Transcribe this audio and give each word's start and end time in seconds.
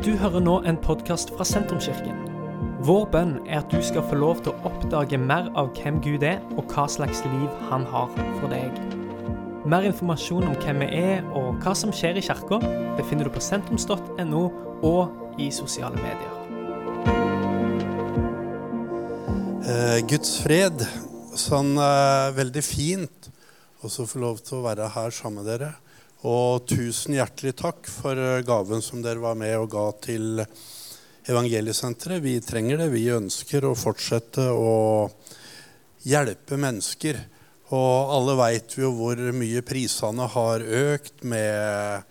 Du 0.00 0.14
hører 0.16 0.40
nå 0.40 0.54
en 0.64 0.78
podkast 0.80 1.28
fra 1.36 1.44
Sentrumskirken. 1.44 2.22
Vår 2.88 3.02
bønn 3.12 3.34
er 3.44 3.58
at 3.58 3.68
du 3.68 3.82
skal 3.84 4.00
få 4.08 4.16
lov 4.16 4.38
til 4.40 4.54
å 4.54 4.70
oppdage 4.70 5.18
mer 5.20 5.50
av 5.60 5.74
hvem 5.76 5.98
Gud 6.00 6.22
er, 6.24 6.38
og 6.56 6.72
hva 6.72 6.86
slags 6.88 7.20
liv 7.26 7.58
han 7.68 7.84
har 7.92 8.08
for 8.38 8.48
deg. 8.48 8.78
Mer 9.68 9.84
informasjon 9.90 10.46
om 10.48 10.56
hvem 10.62 10.80
vi 10.80 10.88
er 11.02 11.28
og 11.36 11.60
hva 11.60 11.74
som 11.76 11.92
skjer 11.92 12.16
i 12.16 12.22
kirka, 12.24 12.62
befinner 12.96 13.28
du 13.28 13.34
på 13.34 13.44
sentrums.no 13.44 14.42
og 14.88 15.36
i 15.36 15.50
sosiale 15.52 16.00
medier. 16.00 16.32
Eh, 19.68 20.00
Guds 20.08 20.38
fred. 20.40 20.80
Sånn 21.36 21.76
veldig 22.40 22.64
fint 22.64 23.28
å 23.84 23.92
få 23.92 24.24
lov 24.24 24.40
til 24.48 24.62
å 24.62 24.64
være 24.64 24.88
her 24.96 25.12
sammen 25.12 25.44
med 25.44 25.52
dere. 25.52 25.74
Og 26.28 26.66
tusen 26.68 27.14
hjertelig 27.16 27.54
takk 27.56 27.86
for 27.88 28.18
eh, 28.18 28.42
gaven 28.44 28.82
som 28.84 29.00
dere 29.00 29.22
var 29.22 29.38
med 29.40 29.54
og 29.56 29.70
ga 29.72 29.86
til 30.04 30.42
Evangeliesenteret. 31.30 32.20
Vi 32.20 32.34
trenger 32.44 32.82
det. 32.82 32.90
Vi 32.92 33.06
ønsker 33.14 33.64
å 33.64 33.76
fortsette 33.78 34.44
å 34.52 35.08
hjelpe 36.04 36.58
mennesker. 36.60 37.22
Og 37.72 38.12
alle 38.12 38.34
veit 38.36 38.76
jo 38.76 38.90
hvor 38.98 39.22
mye 39.32 39.62
prisene 39.64 40.26
har 40.34 40.60
økt 40.60 41.24
med 41.24 42.04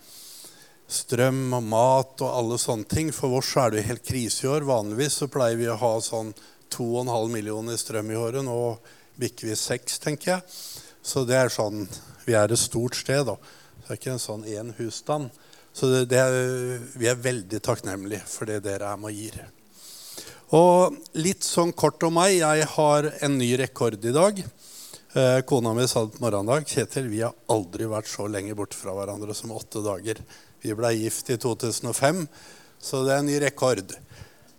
strøm 0.90 1.54
og 1.60 1.70
mat 1.70 2.26
og 2.26 2.34
alle 2.34 2.58
sånne 2.58 2.90
ting. 2.90 3.14
For 3.14 3.38
oss 3.38 3.54
er 3.62 3.70
det 3.70 3.84
jo 3.84 3.90
helt 3.92 4.08
krise 4.10 4.48
i 4.48 4.52
år. 4.56 4.66
Vanligvis 4.72 5.20
så 5.22 5.30
pleier 5.30 5.62
vi 5.62 5.70
å 5.70 5.78
ha 5.78 5.94
sånn 6.02 6.34
2,5 6.74 7.30
millioner 7.30 7.78
i 7.78 7.82
strøm 7.82 8.10
i 8.10 8.18
året. 8.18 8.42
Nå 8.42 8.58
bikker 9.22 9.52
vi 9.52 9.62
seks, 9.68 10.02
tenker 10.02 10.34
jeg. 10.34 10.60
Så 11.06 11.28
det 11.30 11.38
er 11.38 11.54
sånn 11.54 11.86
Vi 12.26 12.36
er 12.38 12.52
et 12.52 12.62
stort 12.62 12.98
sted, 12.98 13.26
da. 13.26 13.38
Det 13.90 13.96
er 13.96 13.98
ikke 14.04 14.12
en 14.14 14.22
sånn 14.22 14.44
én 14.46 14.68
husstand. 14.78 15.32
Så 15.74 15.88
det, 15.90 16.04
det 16.12 16.20
er, 16.22 16.84
vi 16.94 17.08
er 17.10 17.16
veldig 17.18 17.58
takknemlige 17.66 18.22
for 18.30 18.46
det 18.46 18.60
dere 18.62 18.92
er 18.94 19.00
med 19.02 19.10
og 19.10 19.16
gir. 19.18 19.40
Og 20.54 21.00
litt 21.18 21.42
sånn 21.42 21.72
kort 21.74 22.06
om 22.06 22.14
meg. 22.20 22.36
Jeg 22.36 22.68
har 22.76 23.08
en 23.26 23.38
ny 23.42 23.48
rekord 23.58 23.98
i 24.06 24.14
dag. 24.14 24.44
Eh, 25.18 25.40
kona 25.50 25.74
mi 25.74 25.88
sa 25.90 26.04
på 26.06 26.22
morgendag. 26.22 26.70
Kjetil, 26.70 27.08
vi 27.10 27.24
har 27.26 27.34
aldri 27.50 27.88
vært 27.90 28.12
så 28.12 28.28
lenge 28.30 28.54
borte 28.54 28.78
fra 28.78 28.94
hverandre 28.94 29.34
som 29.34 29.56
åtte 29.58 29.82
dager. 29.82 30.22
Vi 30.62 30.76
ble 30.78 30.92
gift 30.94 31.32
i 31.34 31.40
2005, 31.42 32.28
så 32.78 33.02
det 33.08 33.16
er 33.16 33.24
en 33.24 33.32
ny 33.32 33.40
rekord. 33.42 33.96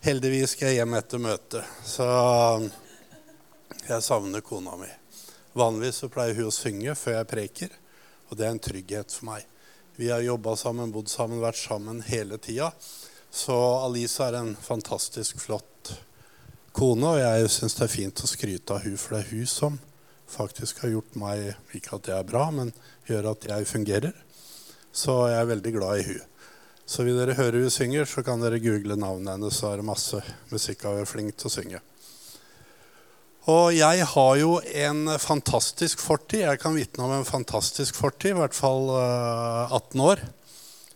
Heldigvis 0.03 0.57
skal 0.57 0.73
jeg 0.73 0.81
hjem 0.81 0.97
etter 0.99 1.23
møtet, 1.23 1.71
så 1.87 2.09
jeg 3.87 4.03
savner 4.03 4.43
kona 4.43 4.75
mi. 4.81 4.91
Vanligvis 5.55 6.03
så 6.03 6.11
pleier 6.11 6.35
hun 6.41 6.51
å 6.51 6.57
synge 6.57 6.99
før 6.99 7.21
jeg 7.21 7.31
preker, 7.31 7.79
og 8.31 8.39
det 8.39 8.47
er 8.47 8.55
en 8.55 8.63
trygghet 8.63 9.13
for 9.13 9.29
meg. 9.33 9.47
Vi 9.99 10.09
har 10.09 10.23
jobba 10.25 10.55
sammen, 10.57 10.93
bodd 10.95 11.11
sammen, 11.13 11.43
vært 11.43 11.59
sammen 11.61 12.01
hele 12.07 12.39
tida. 12.41 12.71
Så 13.31 13.55
Alisa 13.85 14.31
er 14.31 14.39
en 14.41 14.55
fantastisk 14.57 15.43
flott 15.43 15.93
kone, 16.73 17.17
og 17.17 17.21
jeg 17.21 17.51
syns 17.53 17.77
det 17.77 17.87
er 17.87 17.93
fint 17.93 18.23
å 18.25 18.31
skryte 18.31 18.77
av 18.77 18.87
hun, 18.87 18.97
for 18.97 19.17
det 19.17 19.23
er 19.25 19.33
hun 19.35 19.51
som 19.51 19.79
faktisk 20.31 20.85
har 20.85 20.93
gjort 20.95 21.17
meg 21.19 21.75
Ikke 21.75 21.97
at 21.97 22.07
det 22.07 22.15
er 22.15 22.27
bra, 22.27 22.47
men 22.55 22.73
gjør 23.11 23.33
at 23.33 23.47
jeg 23.51 23.67
fungerer. 23.67 24.15
Så 24.93 25.17
jeg 25.31 25.39
er 25.41 25.51
veldig 25.51 25.73
glad 25.75 26.01
i 26.01 26.09
hun. 26.13 26.27
Så 26.87 27.05
vil 27.07 27.19
dere 27.19 27.37
høre 27.39 27.63
hun 27.63 27.71
synger, 27.71 28.07
så 28.07 28.23
kan 28.27 28.43
dere 28.43 28.63
google 28.63 28.97
navnet 28.99 29.37
hennes, 29.37 29.59
så 29.59 29.71
er 29.71 29.79
det 29.79 29.91
masse 29.91 30.23
musikk 30.51 30.87
av 30.87 30.99
hun 30.99 31.05
er 31.05 31.11
flink 31.11 31.37
til 31.39 31.51
å 31.51 31.55
synge. 31.55 31.83
Og 33.51 33.73
jeg 33.75 34.05
har 34.07 34.35
jo 34.39 34.59
en 34.61 35.09
fantastisk 35.19 36.03
fortid. 36.05 36.45
Jeg 36.45 36.61
kan 36.63 36.77
vitne 36.77 37.07
om 37.07 37.15
en 37.17 37.27
fantastisk 37.27 37.97
fortid, 37.99 38.35
i 38.35 38.39
hvert 38.39 38.55
fall 38.55 38.91
18 38.93 40.03
år. 40.05 40.23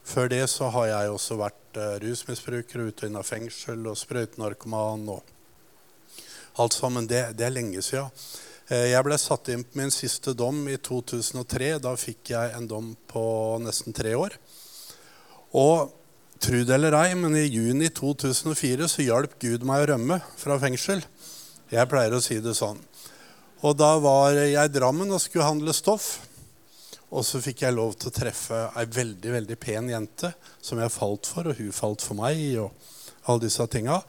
Før 0.05 0.29
det 0.31 0.45
så 0.53 0.69
har 0.75 0.91
jeg 0.91 1.15
også 1.15 1.39
vært 1.41 1.81
rusmisbruker 2.05 2.83
og 2.83 2.93
ute 2.93 3.07
og 3.07 3.11
inne 3.11 3.23
av 3.23 3.27
fengsel 3.27 3.89
og 3.91 3.99
sprøytenarkoman 3.99 5.09
og 5.17 5.35
alt 6.63 6.77
sammen. 6.77 7.09
Det, 7.11 7.25
det 7.39 7.49
er 7.49 7.57
lenge 7.57 7.83
siden. 7.83 8.13
Jeg 8.70 9.03
ble 9.05 9.19
satt 9.20 9.51
inn 9.53 9.64
på 9.64 9.81
min 9.81 9.93
siste 9.93 10.37
dom 10.37 10.63
i 10.70 10.77
2003. 10.77 11.75
Da 11.83 11.97
fikk 12.01 12.35
jeg 12.37 12.55
en 12.55 12.69
dom 12.70 12.93
på 13.11 13.25
nesten 13.64 13.97
tre 13.97 14.14
år. 14.20 14.37
Og 15.57 15.91
tro 16.45 16.61
det 16.61 16.77
eller 16.77 16.97
ei, 17.01 17.11
men 17.19 17.35
i 17.41 17.48
juni 17.48 17.91
2004 17.93 18.89
så 18.93 19.05
hjalp 19.09 19.39
Gud 19.43 19.67
meg 19.67 19.85
å 19.85 19.91
rømme 19.95 20.20
fra 20.37 20.61
fengsel. 20.61 21.03
Jeg 21.73 21.89
pleier 21.89 22.13
å 22.13 22.23
si 22.23 22.41
det 22.45 22.57
sånn. 22.58 22.80
Og 23.64 23.77
da 23.80 23.95
var 24.02 24.35
jeg 24.36 24.52
i 24.52 24.73
Drammen 24.73 25.13
og 25.14 25.23
skulle 25.23 25.48
handle 25.48 25.73
stoff. 25.73 26.19
Og 27.14 27.23
så 27.25 27.41
fikk 27.41 27.63
jeg 27.64 27.77
lov 27.77 27.95
til 27.97 28.11
å 28.11 28.17
treffe 28.17 28.58
ei 28.77 28.85
veldig 28.91 29.33
veldig 29.36 29.57
pen 29.61 29.89
jente 29.92 30.33
som 30.58 30.80
jeg 30.83 30.92
falt 30.92 31.30
for, 31.30 31.48
og 31.48 31.61
hun 31.61 31.73
falt 31.73 32.05
for 32.05 32.19
meg. 32.19 32.42
Og 32.61 32.73
alle 33.30 33.47
disse 33.47 33.67
tinga. 33.73 34.01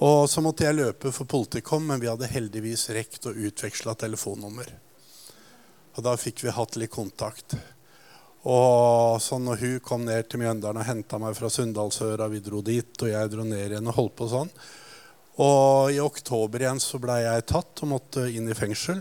Og 0.00 0.30
så 0.30 0.42
måtte 0.44 0.64
jeg 0.64 0.78
løpe 0.78 1.12
for 1.12 1.28
Politikom, 1.28 1.88
men 1.90 2.00
vi 2.00 2.08
hadde 2.08 2.30
heldigvis 2.30 2.88
rekt 2.96 3.26
å 3.28 3.34
utveksle 3.34 3.96
telefonnummer. 4.00 4.70
Og 5.96 6.04
da 6.06 6.14
fikk 6.16 6.44
vi 6.46 6.54
hatt 6.54 6.78
litt 6.80 6.92
kontakt. 6.94 7.56
Og 8.48 9.18
så 9.20 9.36
når 9.36 9.60
hun 9.60 9.80
kom 9.84 10.06
ned 10.06 10.30
til 10.30 10.40
Mjøndalen 10.40 10.80
og 10.80 10.88
henta 10.88 11.18
meg 11.20 11.34
fra 11.36 11.50
Sunndalsøra, 11.52 12.30
vi 12.32 12.40
dro 12.44 12.62
dit, 12.64 12.94
og 13.02 13.10
jeg 13.10 13.32
dro 13.32 13.44
ned 13.44 13.74
igjen 13.74 13.90
og 13.90 13.98
holdt 13.98 14.16
på 14.16 14.30
sånn, 14.30 14.52
og 15.40 15.92
i 15.94 16.00
oktober 16.02 16.60
igjen 16.60 16.82
så 16.82 17.00
ble 17.00 17.16
jeg 17.22 17.46
tatt 17.48 17.80
og 17.84 17.92
måtte 17.94 18.26
inn 18.28 18.50
i 18.50 18.56
fengsel. 18.56 19.00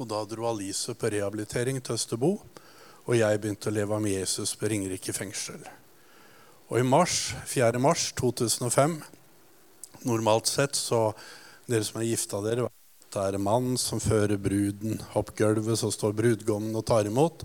Og 0.00 0.08
da 0.10 0.24
dro 0.26 0.48
Alice 0.50 0.94
på 0.98 1.12
rehabilitering 1.12 1.78
til 1.78 1.94
Østerbo, 1.94 2.32
og 3.06 3.14
jeg 3.18 3.38
begynte 3.42 3.70
å 3.70 3.76
leve 3.76 3.98
med 4.02 4.16
Jesus 4.16 4.56
på 4.58 4.70
Ringerike 4.72 5.14
fengsel. 5.14 5.62
Og 6.72 6.80
i 6.80 6.86
mars, 6.86 7.34
4. 7.46 7.78
mars 7.82 8.10
2005 8.18 9.02
Normalt 10.08 10.48
sett 10.50 10.74
så 10.74 11.12
Dere 11.70 11.84
som 11.86 12.00
er 12.00 12.08
gifta 12.08 12.40
dere, 12.42 12.66
det 13.12 13.20
er 13.20 13.36
en 13.36 13.44
mann 13.44 13.74
som 13.78 14.00
fører 14.02 14.40
bruden 14.40 14.98
opp 15.14 15.30
gulvet, 15.38 15.78
så 15.78 15.92
står 15.94 16.16
brudgommen 16.18 16.74
og 16.74 16.86
tar 16.88 17.06
imot. 17.06 17.44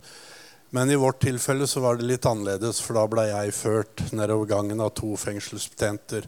Men 0.74 0.90
i 0.90 0.98
vårt 1.00 1.22
tilfelle 1.22 1.68
så 1.70 1.84
var 1.84 2.00
det 2.00 2.08
litt 2.09 2.26
annerledes, 2.28 2.80
for 2.82 2.98
da 2.98 3.04
ble 3.12 3.28
jeg 3.30 3.56
ført 3.56 4.02
nedover 4.16 4.50
gangen 4.50 4.82
av 4.84 4.96
to 4.98 5.14
fengselsbetjenter 5.20 6.26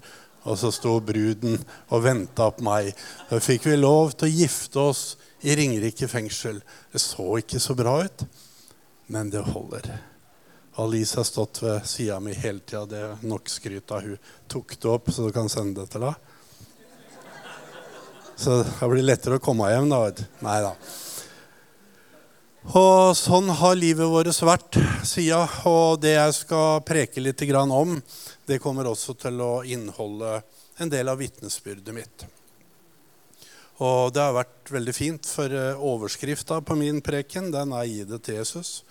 og 0.49 0.57
så 0.57 0.71
sto 0.73 0.95
bruden 1.05 1.59
og 1.93 2.03
venta 2.03 2.49
på 2.51 2.65
meg. 2.65 2.91
Da 3.29 3.39
fikk 3.43 3.69
vi 3.69 3.77
lov 3.77 4.15
til 4.17 4.29
å 4.29 4.37
gifte 4.41 4.85
oss 4.91 5.03
i 5.45 5.55
Ringerike 5.55 6.09
fengsel. 6.09 6.61
Det 6.91 7.01
så 7.03 7.37
ikke 7.39 7.61
så 7.61 7.75
bra 7.77 7.99
ut, 8.05 8.25
men 9.13 9.29
det 9.33 9.45
holder. 9.53 9.91
Alice 10.79 11.19
har 11.19 11.27
stått 11.27 11.61
ved 11.63 11.85
sida 11.89 12.19
mi 12.23 12.33
hele 12.33 12.63
tida. 12.63 12.85
Det 12.87 13.03
er 13.03 13.27
nok 13.27 13.51
skryt 13.51 13.91
av 13.91 14.05
hun 14.05 14.33
tok 14.47 14.77
det 14.79 14.89
opp, 14.89 15.11
så 15.11 15.27
du 15.27 15.35
kan 15.35 15.51
sende 15.51 15.83
det 15.83 15.93
til 15.93 16.07
henne. 16.07 16.15
Så 18.39 18.61
det 18.63 18.87
blir 18.87 19.03
lettere 19.03 19.35
å 19.35 19.43
komme 19.43 19.67
hjem, 19.67 19.89
da. 19.91 20.05
Nei 20.45 20.59
da. 20.63 20.71
Og 22.67 23.15
sånn 23.15 23.47
har 23.55 23.77
livet 23.79 24.09
vårt 24.11 24.41
vært 24.43 24.77
sida. 25.07 25.45
Og 25.69 26.01
det 26.03 26.17
jeg 26.17 26.33
skal 26.41 26.81
preke 26.83 27.21
litt 27.23 27.41
om, 27.55 28.01
det 28.45 28.59
kommer 28.59 28.87
også 28.87 29.15
til 29.15 29.39
å 29.41 29.63
inneholde 29.63 30.41
en 30.77 30.89
del 30.89 31.07
av 31.07 31.17
vitnesbyrdet 31.17 31.95
mitt. 31.95 32.25
Og 33.79 34.11
det 34.11 34.19
har 34.19 34.35
vært 34.35 34.71
veldig 34.71 34.93
fint, 34.93 35.25
for 35.25 35.47
overskrifta 35.79 36.59
på 36.61 36.75
min 36.75 36.99
preken 37.01 37.51
den 37.51 37.71
er 37.71 37.85
'Gi 37.85 38.03
det 38.03 38.23
til 38.23 38.35
Jesus'. 38.35 38.83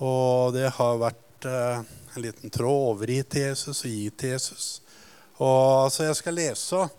Og 0.00 0.52
det 0.54 0.70
har 0.70 0.98
vært 0.98 1.46
en 1.46 2.22
liten 2.22 2.50
tråd 2.50 2.94
over 2.94 3.10
i 3.10 3.22
til 3.22 3.40
Jesus 3.40 3.84
og 3.84 3.90
gi 3.90 4.10
til 4.10 4.30
Jesus. 4.30 4.80
Og 5.40 5.90
Så 5.90 6.04
jeg 6.04 6.16
skal 6.16 6.34
lese 6.34 6.90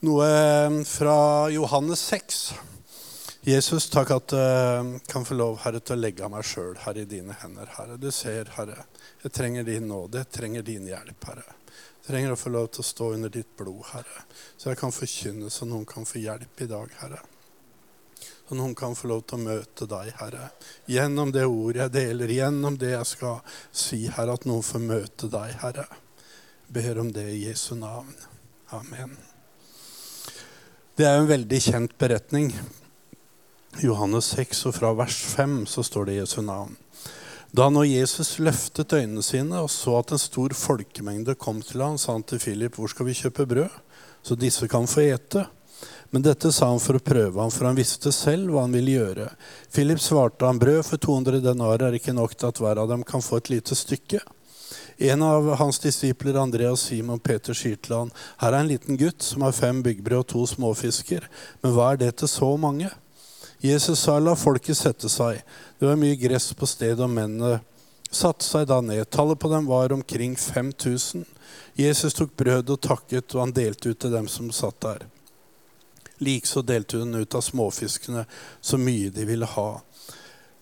noe 0.00 0.84
fra 0.84 1.48
Johannes 1.50 1.98
6. 1.98 2.54
Jesus, 3.46 3.86
takk 3.88 4.10
at 4.10 4.32
jeg 4.34 5.00
kan 5.06 5.24
få 5.24 5.36
lov, 5.38 5.60
Herre, 5.62 5.78
til 5.78 5.94
å 5.94 6.02
legge 6.02 6.24
av 6.26 6.32
meg 6.32 6.46
sjøl 6.46 6.74
her 6.82 6.98
i 6.98 7.04
dine 7.06 7.36
hender. 7.38 7.70
Herre. 7.76 7.94
Du 7.96 8.10
ser, 8.10 8.50
Herre, 8.56 8.82
jeg 9.22 9.30
trenger 9.32 9.66
din 9.66 9.86
nåde, 9.86 10.24
jeg 10.24 10.32
trenger 10.34 10.64
din 10.66 10.88
hjelp, 10.90 11.26
Herre. 11.30 11.44
Jeg 11.68 12.06
trenger 12.08 12.34
å 12.34 12.40
få 12.40 12.50
lov 12.50 12.66
til 12.72 12.82
å 12.82 12.88
stå 12.88 13.10
under 13.14 13.30
ditt 13.30 13.50
blod, 13.56 13.84
Herre, 13.92 14.24
så 14.56 14.72
jeg 14.72 14.80
kan 14.80 14.94
forkynne, 14.94 15.50
så 15.54 15.68
noen 15.68 15.86
kan 15.86 16.08
få 16.08 16.18
hjelp 16.24 16.64
i 16.64 16.68
dag, 16.70 16.96
Herre. 16.98 17.20
Så 18.48 18.56
noen 18.58 18.74
kan 18.74 18.96
få 18.96 19.10
lov 19.10 19.22
til 19.28 19.38
å 19.38 19.44
møte 19.44 19.86
deg, 19.86 20.10
Herre. 20.18 20.48
Gjennom 20.90 21.30
det 21.32 21.44
ordet 21.46 21.84
jeg 21.84 21.94
deler, 21.94 22.32
gjennom 22.32 22.78
det 22.80 22.90
jeg 22.94 23.10
skal 23.12 23.54
si, 23.70 24.00
Herre, 24.16 24.34
at 24.34 24.48
noen 24.48 24.66
får 24.66 24.82
møte 24.82 25.30
deg, 25.30 25.54
Herre. 25.62 25.86
Ber 26.74 27.00
om 27.04 27.12
det 27.14 27.28
i 27.36 27.44
Jesu 27.44 27.76
navn. 27.78 28.10
Amen. 28.74 29.14
Det 30.98 31.06
er 31.06 31.20
en 31.20 31.30
veldig 31.30 31.62
kjent 31.62 31.96
beretning. 32.00 32.50
Johannes 33.76 34.32
6, 34.34 34.66
og 34.66 34.74
fra 34.74 34.92
vers 34.96 35.16
5 35.36 35.66
så 35.68 35.84
står 35.86 36.08
det 36.08 36.18
Jesu 36.18 36.40
navn. 36.42 36.76
Da 37.52 37.68
når 37.72 37.86
Jesus 37.88 38.38
løftet 38.42 38.92
øynene 38.92 39.22
sine 39.24 39.60
og 39.62 39.70
så 39.72 39.98
at 40.00 40.12
en 40.12 40.20
stor 40.20 40.52
folkemengde 40.56 41.36
kom 41.40 41.62
til 41.64 41.84
ham, 41.84 41.98
sa 41.98 42.12
han 42.12 42.22
til 42.22 42.38
Philip, 42.38 42.74
'Hvor 42.76 42.88
skal 42.88 43.06
vi 43.06 43.14
kjøpe 43.14 43.46
brød, 43.46 43.70
så 44.22 44.34
disse 44.34 44.68
kan 44.68 44.86
få 44.86 45.00
ete?' 45.00 45.46
Men 46.10 46.22
dette 46.22 46.52
sa 46.52 46.70
han 46.70 46.80
for 46.80 46.96
å 46.96 47.04
prøve 47.04 47.40
ham, 47.40 47.50
for 47.50 47.66
han 47.66 47.76
visste 47.76 48.12
selv 48.12 48.50
hva 48.50 48.62
han 48.64 48.72
ville 48.72 48.96
gjøre. 48.96 49.28
Philip 49.72 49.98
svarte 49.98 50.46
ham, 50.46 50.58
'Brød 50.58 50.82
for 50.84 50.96
200 50.96 51.40
denarer 51.40 51.88
er 51.88 51.92
ikke 51.92 52.16
nok 52.16 52.36
til 52.36 52.46
at 52.46 52.58
hver 52.58 52.78
av 52.78 52.88
dem 52.88 53.04
kan 53.04 53.20
få 53.20 53.36
et 53.36 53.50
lite 53.50 53.74
stykke.' 53.74 54.24
En 54.98 55.22
av 55.22 55.54
hans 55.56 55.78
disipler, 55.78 56.34
Andreas 56.34 56.80
Simon 56.80 57.20
Peter, 57.20 57.54
sier 57.54 57.76
til 57.76 57.94
han, 57.96 58.10
her 58.40 58.52
er 58.52 58.60
en 58.60 58.68
liten 58.68 58.96
gutt 58.96 59.22
som 59.22 59.42
har 59.42 59.52
fem 59.52 59.82
byggbrød 59.82 60.18
og 60.18 60.26
to 60.26 60.46
småfisker, 60.46 61.28
men 61.62 61.72
hva 61.72 61.92
er 61.92 61.96
det 61.96 62.16
til 62.16 62.28
så 62.28 62.56
mange? 62.56 62.90
Jesus 63.60 64.00
sa, 64.00 64.18
la 64.18 64.36
folket 64.38 64.76
sette 64.78 65.08
seg. 65.10 65.40
Det 65.78 65.86
var 65.86 65.98
mye 65.98 66.16
gress 66.18 66.52
på 66.54 66.66
stedet, 66.66 67.00
og 67.02 67.10
mennene 67.10 67.58
satte 68.10 68.46
seg 68.46 68.68
da 68.70 68.78
ned. 68.80 69.02
Tallet 69.10 69.38
på 69.38 69.50
dem 69.50 69.66
var 69.66 69.92
omkring 69.92 70.36
5000. 70.38 71.24
Jesus 71.74 72.14
tok 72.14 72.36
brødet 72.38 72.70
og 72.76 72.80
takket, 72.86 73.34
og 73.34 73.42
han 73.42 73.56
delte 73.56 73.90
ut 73.90 73.98
til 73.98 74.14
dem 74.14 74.30
som 74.30 74.52
satt 74.54 74.78
der. 74.86 75.08
Likeså 76.22 76.62
delte 76.62 77.02
hun 77.02 77.18
ut 77.18 77.34
av 77.34 77.42
småfiskene 77.46 78.24
så 78.60 78.78
mye 78.78 79.10
de 79.14 79.26
ville 79.26 79.46
ha. 79.46 79.68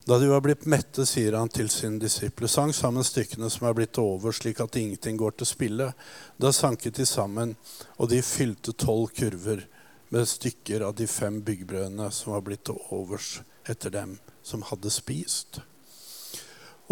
Da 0.07 0.19
de 0.23 0.29
var 0.31 0.41
blitt 0.41 0.65
mette, 0.71 1.05
sier 1.05 1.35
han 1.37 1.49
til 1.53 1.69
sine 1.73 1.99
disipler, 2.01 2.49
sang 2.49 2.73
sammen 2.73 3.05
stykkene 3.05 3.49
som 3.51 3.67
er 3.67 3.77
blitt 3.77 3.99
over, 3.99 4.33
slik 4.33 4.61
at 4.63 4.77
ingenting 4.79 5.17
går 5.21 5.37
til 5.37 5.49
spille. 5.53 5.93
Da 6.41 6.53
sanket 6.55 6.97
de 6.97 7.07
sammen, 7.09 7.57
og 8.01 8.13
de 8.13 8.23
fylte 8.25 8.73
tolv 8.73 9.11
kurver 9.17 9.67
med 10.14 10.29
stykker 10.29 10.85
av 10.87 10.94
de 10.99 11.06
fem 11.11 11.41
byggbrødene 11.44 12.11
som 12.14 12.32
var 12.35 12.44
blitt 12.47 12.64
til 12.69 12.79
overs 12.94 13.41
etter 13.67 13.91
dem 13.94 14.19
som 14.47 14.62
hadde 14.69 14.93
spist. 14.94 15.61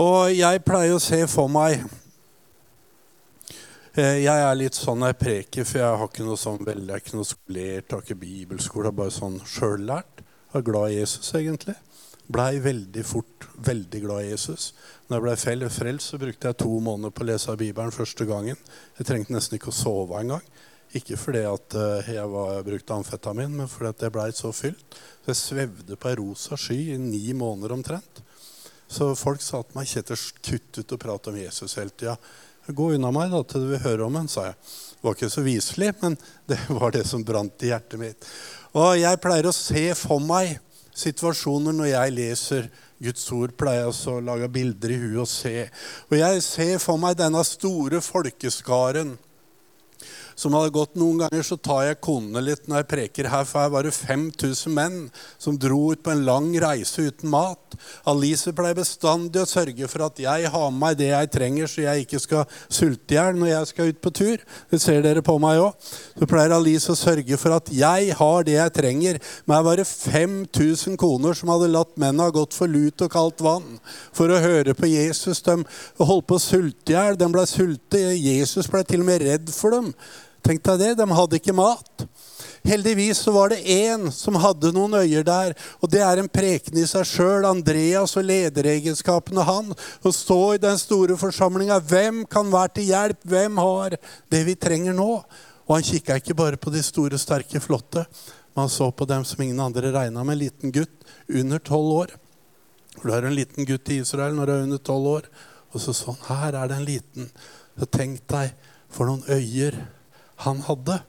Og 0.01 0.33
jeg 0.35 0.65
pleier 0.67 0.97
å 0.97 1.03
se 1.03 1.21
for 1.31 1.47
meg 1.47 1.85
eh, 3.95 4.25
Jeg 4.25 4.35
er 4.35 4.57
litt 4.59 4.75
sånn 4.75 4.99
når 4.99 5.13
jeg 5.13 5.21
preker, 5.21 5.69
for 5.69 5.79
jeg 5.79 6.01
har 6.01 6.11
ikke 6.11 6.27
noe 6.27 6.41
sånn 6.41 6.59
veldig, 6.67 6.89
jeg 6.89 6.97
er 6.97 7.05
ikke 7.05 7.21
noe 7.21 7.31
skolert, 7.31 7.95
har 7.95 8.03
ikke 8.03 8.23
bibelskole, 8.25 8.91
bare 8.91 9.15
sånn 9.15 9.39
sjøllært. 9.47 10.25
Er 10.55 10.67
glad 10.67 10.91
i 10.91 10.99
Jesus, 10.99 11.31
egentlig. 11.39 11.77
Blei 12.27 12.59
veldig 12.65 13.03
fort 13.07 13.47
veldig 13.67 14.01
glad 14.03 14.25
i 14.25 14.31
Jesus. 14.33 14.73
Når 15.09 15.29
jeg 15.29 15.59
ble 15.61 15.71
frelst, 15.71 16.11
så 16.11 16.19
brukte 16.19 16.51
jeg 16.51 16.59
to 16.63 16.71
måneder 16.81 17.13
på 17.15 17.25
å 17.25 17.29
lese 17.29 17.57
Bibelen 17.61 17.95
første 17.95 18.27
gangen. 18.27 18.57
Jeg 18.99 19.07
trengte 19.07 19.35
nesten 19.35 19.59
ikke 19.59 19.71
å 19.73 19.77
sove 19.77 20.21
engang. 20.21 20.43
Ikke 20.95 21.19
fordi 21.19 21.43
at 21.49 21.75
eh, 21.75 22.13
jeg, 22.15 22.27
var, 22.31 22.61
brukte 22.67 22.95
amfetamin, 22.95 23.57
men 23.59 23.71
fordi 23.71 23.91
at 23.91 24.05
jeg 24.07 24.15
blei 24.15 24.29
så 24.37 24.53
fylt. 24.55 24.99
Så 25.25 25.33
jeg 25.33 25.41
svevde 25.41 25.99
på 25.99 26.11
ei 26.11 26.19
rosa 26.21 26.59
sky 26.61 26.79
i 26.95 26.99
ni 27.01 27.25
måneder 27.35 27.75
omtrent. 27.75 28.23
Så 28.87 29.11
folk 29.19 29.43
sa 29.43 29.63
til 29.65 29.79
meg 29.79 29.89
Kjetil, 29.91 30.21
kutt 30.45 30.79
ut 30.79 30.95
og 30.95 31.01
prate 31.03 31.33
om 31.33 31.39
Jesus 31.41 31.75
hele 31.81 31.91
tida. 31.91 32.15
Gå 32.65 32.93
unna 32.95 33.11
meg 33.13 33.33
da, 33.33 33.43
til 33.45 33.67
du 33.67 33.73
vil 33.75 33.83
høre 33.83 34.07
om 34.07 34.21
ham, 34.21 34.29
sa 34.31 34.47
jeg. 34.51 34.55
Det 34.95 35.09
var 35.09 35.17
ikke 35.19 35.33
så 35.35 35.45
viselig, 35.45 35.91
men 36.05 36.17
det 36.53 36.61
var 36.71 36.95
det 36.95 37.05
som 37.11 37.27
brant 37.27 37.67
i 37.67 37.73
hjertet 37.73 38.01
mitt. 38.01 38.31
Og 38.79 38.95
jeg 39.01 39.21
pleier 39.23 39.51
å 39.51 39.57
se 39.57 39.89
for 39.99 40.23
meg 40.23 40.57
situasjoner 40.95 41.75
når 41.75 41.91
jeg 41.91 42.15
leser 42.15 42.71
Guds 43.03 43.27
ord, 43.35 43.53
pleier 43.59 43.89
jeg 43.89 44.13
å 44.13 44.21
lage 44.23 44.49
bilder 44.55 44.95
i 44.95 44.99
huet 45.03 45.23
og 45.25 45.29
se. 45.29 45.67
Og 46.09 46.19
jeg 46.21 46.43
ser 46.47 46.77
for 46.83 47.01
meg 47.03 47.19
denne 47.19 47.43
store 47.47 48.01
folkeskaren 48.05 49.17
som 50.39 50.55
hadde 50.57 50.75
gått 50.75 50.95
noen 51.01 51.25
ganger, 51.25 51.43
så 51.47 51.59
tar 51.59 51.89
jeg 51.89 52.01
konene 52.05 52.45
litt 52.45 52.69
når 52.71 52.83
jeg 52.85 52.91
preker 52.95 53.31
her, 53.33 53.49
for 53.49 53.65
her 53.65 53.75
var 53.75 53.87
det 53.87 53.95
5000 53.97 54.75
menn 54.75 54.99
som 55.39 55.59
dro 55.59 55.93
ut 55.93 56.03
på 56.05 56.15
en 56.15 56.25
lang 56.27 56.53
reise 56.63 57.09
uten 57.11 57.33
mat. 57.35 57.77
Alice 58.09 58.53
pleier 58.55 58.79
bestandig 58.79 59.43
å 59.43 59.49
sørge 59.49 59.91
for 59.91 60.07
at 60.07 60.23
jeg 60.23 60.51
har 60.55 60.71
med 60.71 60.85
meg 60.85 60.99
det 61.01 61.11
jeg 61.11 61.31
trenger, 61.33 61.71
så 61.71 61.85
jeg 61.85 62.05
ikke 62.05 62.21
skal 62.23 62.45
sulte 62.69 63.15
i 63.15 63.19
hjel 63.19 63.39
når 63.39 63.51
jeg 63.51 63.71
skal 63.71 63.91
ut 63.93 64.01
på 64.05 64.13
tur. 64.19 64.45
Det 64.71 64.81
ser 64.83 65.05
dere 65.05 65.23
på 65.25 65.37
meg 65.43 65.61
òg. 65.63 65.89
Så 66.19 66.29
pleier 66.31 66.55
Alice 66.57 66.93
å 66.93 66.99
sørge 66.99 67.39
for 67.41 67.57
at 67.57 67.71
jeg 67.75 68.17
har 68.19 68.47
det 68.47 68.57
jeg 68.59 68.75
trenger. 68.79 69.21
Men 69.45 69.59
her 69.59 69.67
var 69.69 69.81
det 69.81 69.89
5000 69.89 70.99
koner 71.01 71.39
som 71.39 71.53
hadde 71.53 71.73
latt 71.73 71.95
mennene 71.97 72.29
ha 72.29 72.35
gått 72.35 72.57
for 72.57 72.71
lut 72.71 73.05
og 73.05 73.13
kaldt 73.15 73.45
vann 73.45 73.79
for 74.15 74.31
å 74.31 74.43
høre 74.43 74.77
på 74.77 74.91
Jesus. 74.91 75.43
De 75.47 75.61
holdt 76.01 76.29
på 76.31 76.39
å 76.39 76.45
sulte 76.45 76.95
i 76.95 76.97
hjel. 76.97 77.19
De 77.21 77.31
ble 77.33 77.47
sulte. 77.49 78.05
Jesus 78.15 78.71
ble 78.71 78.85
til 78.89 79.05
og 79.05 79.11
med 79.11 79.25
redd 79.25 79.53
for 79.55 79.75
dem. 79.75 79.93
Tenk 80.45 80.61
deg 80.67 80.83
det, 80.83 80.91
de 80.99 81.07
hadde 81.09 81.39
ikke 81.41 81.57
mat. 81.57 82.05
Heldigvis 82.65 83.19
så 83.25 83.33
var 83.33 83.53
det 83.53 83.65
én 83.69 84.11
som 84.13 84.37
hadde 84.41 84.71
noen 84.73 84.97
øyer 85.03 85.25
der, 85.25 85.53
og 85.85 85.91
det 85.93 86.01
er 86.05 86.21
en 86.21 86.29
preken 86.33 86.79
i 86.81 86.85
seg 86.89 87.05
sjøl. 87.09 87.45
Andreas 87.49 88.15
og 88.17 88.25
lederegenskapene 88.25 89.45
han. 89.45 89.73
Å 90.01 90.13
stå 90.13 90.39
i 90.55 90.61
den 90.61 90.79
store 90.81 91.17
forsamlinga. 91.21 91.77
Hvem 91.85 92.23
kan 92.29 92.49
være 92.53 92.75
til 92.79 92.89
hjelp? 92.89 93.21
Hvem 93.29 93.61
har 93.61 93.97
det 94.33 94.43
vi 94.49 94.57
trenger 94.57 94.97
nå? 94.97 95.11
Og 95.65 95.75
han 95.77 95.85
kikka 95.85 96.17
ikke 96.21 96.37
bare 96.37 96.61
på 96.61 96.73
de 96.73 96.81
store, 96.85 97.21
sterke, 97.21 97.61
flotte, 97.61 98.05
men 98.55 98.67
han 98.67 98.73
så 98.73 98.91
på 98.93 99.09
dem 99.09 99.25
som 99.29 99.41
ingen 99.45 99.61
andre 99.65 99.93
regna 99.93 100.25
med. 100.25 100.37
En 100.37 100.45
liten 100.45 100.73
gutt 100.73 101.09
under 101.29 101.61
tolv 101.65 101.99
år. 102.03 102.15
Du 103.03 103.11
er 103.13 103.25
en 103.25 103.37
liten 103.37 103.69
gutt 103.69 103.93
i 103.93 104.01
Israel 104.05 104.37
når 104.37 104.47
du 104.47 104.55
er 104.55 104.65
under 104.69 104.81
tolv 104.89 105.11
år. 105.19 105.29
Og 105.75 105.83
så 105.83 105.97
sånn 105.97 106.21
Her 106.29 106.55
er 106.61 106.71
det 106.71 106.79
en 106.79 106.89
liten. 106.89 107.29
Så 107.77 107.89
tenk 107.93 108.25
deg 108.31 108.53
for 108.93 109.11
noen 109.11 109.25
øyer 109.29 109.81
han 110.45 110.63
hadde. 110.67 111.01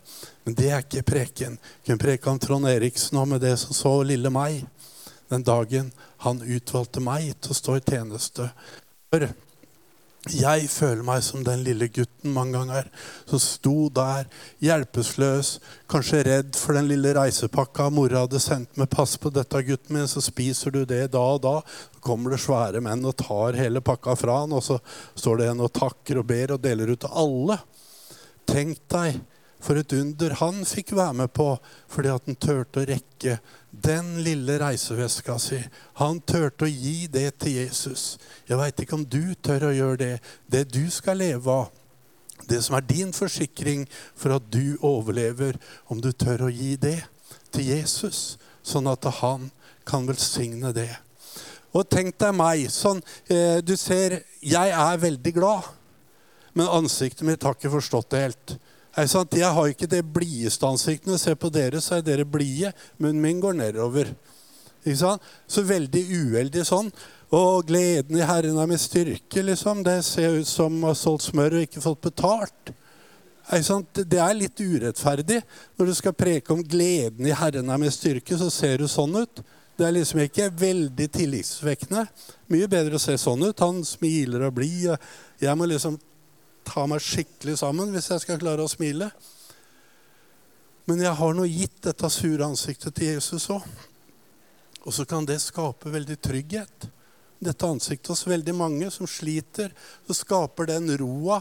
Men 0.43 0.57
det 0.57 0.69
er 0.71 0.83
ikke 0.83 1.05
preken. 1.11 1.59
Vi 1.59 1.91
kunne 1.91 2.01
preke 2.01 2.31
om 2.31 2.41
Trond 2.41 2.69
Eriksen 2.69 3.19
og 3.21 3.29
med 3.33 3.43
det 3.45 3.55
som 3.61 3.75
så 3.77 3.95
lille 4.07 4.31
meg. 4.33 4.63
Den 5.31 5.45
dagen 5.45 5.91
han 6.25 6.41
utvalgte 6.41 7.01
meg 7.03 7.33
til 7.41 7.53
å 7.53 7.59
stå 7.61 7.79
i 7.79 7.85
tjeneste. 7.85 8.49
For 9.09 9.27
jeg 10.33 10.69
føler 10.73 11.03
meg 11.05 11.21
som 11.21 11.43
den 11.45 11.61
lille 11.61 11.85
gutten 11.93 12.33
mange 12.33 12.57
ganger 12.57 12.87
som 13.29 13.41
sto 13.41 13.73
der 13.93 14.25
hjelpeløs, 14.63 15.59
kanskje 15.91 16.23
redd 16.25 16.57
for 16.57 16.73
den 16.73 16.87
lille 16.89 17.11
reisepakka 17.13 17.91
mora 17.93 18.23
hadde 18.23 18.41
sendt 18.41 18.73
med 18.77 18.89
'Pass 18.89 19.17
på 19.17 19.29
dette, 19.29 19.61
gutten 19.61 19.93
min, 19.93 20.07
så 20.07 20.21
spiser 20.21 20.71
du 20.71 20.85
det 20.85 21.11
da 21.11 21.21
og 21.21 21.41
da.' 21.41 21.61
Så 21.93 22.01
kommer 22.01 22.31
det 22.31 22.41
svære 22.41 22.81
menn 22.81 23.05
og 23.05 23.17
tar 23.17 23.53
hele 23.53 23.81
pakka 23.81 24.15
fra 24.17 24.39
han, 24.39 24.53
og 24.53 24.63
så 24.63 24.79
står 25.15 25.37
det 25.37 25.47
en 25.49 25.61
og 25.61 25.73
takker 25.73 26.17
og 26.17 26.25
ber 26.25 26.53
og 26.53 26.61
deler 26.61 26.89
ut 26.89 26.99
til 26.99 27.09
alle. 27.13 27.59
Tenk 28.45 28.81
deg 28.91 29.21
for 29.65 29.79
et 29.79 29.93
under 29.97 30.35
han 30.41 30.59
fikk 30.67 30.93
være 30.97 31.17
med 31.21 31.31
på 31.33 31.47
fordi 31.91 32.11
at 32.13 32.27
han 32.27 32.37
turte 32.37 32.83
å 32.83 32.89
rekke 32.89 33.39
den 33.85 34.11
lille 34.23 34.59
reiseveska 34.61 35.37
si. 35.41 35.59
Han 35.99 36.21
turte 36.21 36.67
å 36.67 36.71
gi 36.71 37.07
det 37.11 37.27
til 37.41 37.57
Jesus. 37.63 38.15
Jeg 38.47 38.59
veit 38.59 38.79
ikke 38.81 38.99
om 38.99 39.07
du 39.07 39.33
tør 39.43 39.69
å 39.69 39.73
gjøre 39.75 39.99
det. 40.03 40.13
Det 40.47 40.63
du 40.71 40.85
skal 40.93 41.19
leve 41.23 41.51
av. 41.51 41.71
Det 42.45 42.59
som 42.61 42.77
er 42.77 42.85
din 42.85 43.13
forsikring 43.15 43.87
for 44.13 44.35
at 44.35 44.47
du 44.53 44.77
overlever, 44.85 45.57
om 45.89 46.01
du 46.03 46.11
tør 46.11 46.45
å 46.45 46.53
gi 46.53 46.75
det 46.77 46.99
til 47.55 47.71
Jesus, 47.71 48.35
sånn 48.61 48.89
at 48.91 49.07
han 49.21 49.49
kan 49.87 50.05
velsigne 50.05 50.73
det. 50.75 50.91
Og 51.73 51.87
tenk 51.89 52.19
deg 52.21 52.35
meg. 52.35 52.69
sånn, 52.69 53.01
eh, 53.29 53.61
Du 53.61 53.75
ser, 53.75 54.23
jeg 54.41 54.69
er 54.69 54.97
veldig 54.97 55.33
glad 55.33 55.63
men 56.55 56.71
ansiktet 56.71 57.25
mitt 57.27 57.43
har 57.43 57.57
ikke 57.57 57.73
forstått 57.73 58.13
det 58.13 58.21
helt. 58.23 58.55
Jeg 58.95 59.49
har 59.51 59.67
ikke 59.67 59.89
det 59.91 60.05
blideste 60.07 60.67
ansiktet. 60.67 61.09
Når 61.09 61.17
jeg 61.17 61.23
ser 61.25 61.35
på 61.35 61.51
dere, 61.51 61.81
så 61.83 61.97
er 61.97 62.05
dere 62.07 62.23
blide. 62.23 62.71
Munnen 62.97 63.21
min 63.21 63.41
går 63.43 63.57
nedover. 63.59 64.13
Så 64.87 65.65
veldig 65.67 66.03
uheldig 66.15 66.63
sånn. 66.63 66.87
Og 67.35 67.65
gleden 67.67 68.15
i 68.15 68.23
Herren 68.23 68.55
er 68.61 68.69
min 68.71 68.79
styrke. 68.79 69.43
liksom. 69.43 69.83
Det 69.83 69.99
ser 70.05 70.39
ut 70.39 70.47
som 70.47 70.79
å 70.83 70.93
ha 70.93 70.95
solgt 70.95 71.27
smør 71.27 71.57
og 71.57 71.67
ikke 71.67 71.83
fått 71.83 72.01
betalt. 72.07 72.71
Det 73.51 74.21
er 74.21 74.33
litt 74.39 74.59
urettferdig. 74.63 75.41
Når 75.75 75.91
du 75.91 75.93
skal 75.93 76.15
preke 76.15 76.53
om 76.53 76.63
gleden 76.63 77.27
i 77.27 77.35
Herren 77.35 77.69
er 77.69 77.77
min 77.77 77.91
styrke, 77.91 78.37
så 78.39 78.49
ser 78.49 78.77
du 78.79 78.87
sånn 78.87 79.15
ut. 79.19 79.43
Det 79.75 79.83
er 79.83 79.91
liksom 79.91 80.23
ikke 80.23 80.53
veldig 80.55 81.11
tillitsvekkende. 81.11 82.07
Mye 82.47 82.67
bedre 82.71 82.95
å 82.95 83.01
se 83.01 83.17
sånn 83.19 83.43
ut. 83.43 83.59
Han 83.59 83.83
smiler 83.83 84.47
og 84.47 84.55
blir. 84.55 84.95
Jeg 85.41 85.57
må 85.59 85.67
liksom 85.67 85.99
ta 86.65 86.85
meg 86.89 87.03
skikkelig 87.03 87.59
sammen 87.61 87.93
hvis 87.93 88.11
jeg 88.11 88.23
skal 88.23 88.41
klare 88.41 88.65
å 88.65 88.71
smile. 88.71 89.09
Men 90.85 91.01
jeg 91.01 91.17
har 91.17 91.33
nå 91.33 91.45
gitt 91.49 91.79
dette 91.85 92.09
sure 92.13 92.45
ansiktet 92.45 92.93
til 92.97 93.15
Jesus 93.15 93.47
òg. 93.53 93.63
Og 94.85 94.93
så 94.93 95.05
kan 95.09 95.25
det 95.25 95.39
skape 95.41 95.89
veldig 95.89 96.19
trygghet. 96.21 96.89
Dette 97.41 97.67
ansiktet 97.67 98.11
hos 98.13 98.27
veldig 98.27 98.53
mange 98.55 98.91
som 98.93 99.09
sliter, 99.09 99.73
så 100.05 100.13
skaper 100.13 100.69
den 100.69 100.91
roa. 101.01 101.39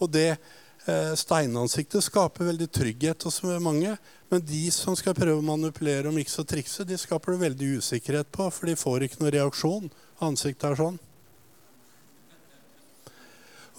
Og 0.00 0.08
det 0.12 0.30
eh, 0.32 1.12
steinansiktet 1.12 2.06
skaper 2.06 2.48
veldig 2.48 2.70
trygghet 2.72 3.28
hos 3.28 3.42
mange. 3.60 3.92
Men 4.32 4.46
de 4.48 4.62
som 4.72 4.96
skal 4.96 5.16
prøve 5.18 5.42
å 5.42 5.44
manipulere 5.44 6.08
og 6.08 6.16
mikse 6.16 6.40
og 6.40 6.48
trikse, 6.48 6.88
de 6.88 6.96
skaper 7.00 7.36
det 7.36 7.44
veldig 7.44 7.70
usikkerhet 7.82 8.32
på, 8.32 8.48
for 8.48 8.70
de 8.70 8.80
får 8.80 9.06
ikke 9.06 9.20
noen 9.20 9.36
reaksjon. 9.36 9.92
Ansiktet 10.24 10.70
er 10.70 10.80
sånn. 10.80 11.00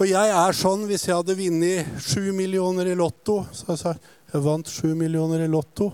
Og 0.02 0.08
jeg 0.10 0.32
er 0.34 0.56
sånn 0.58 0.88
hvis 0.90 1.04
jeg 1.06 1.14
hadde 1.14 1.38
vunnet 1.38 1.90
sju 2.02 2.32
millioner 2.34 2.88
i 2.90 2.98
Lotto 2.98 3.44
så 3.54 3.68
hadde 3.68 3.76
jeg 3.76 3.82
sagt 3.84 4.08
jeg 4.32 4.42
vant 4.46 4.70
sju 4.72 4.96
millioner 4.96 5.44
i 5.44 5.50
Lotto. 5.52 5.92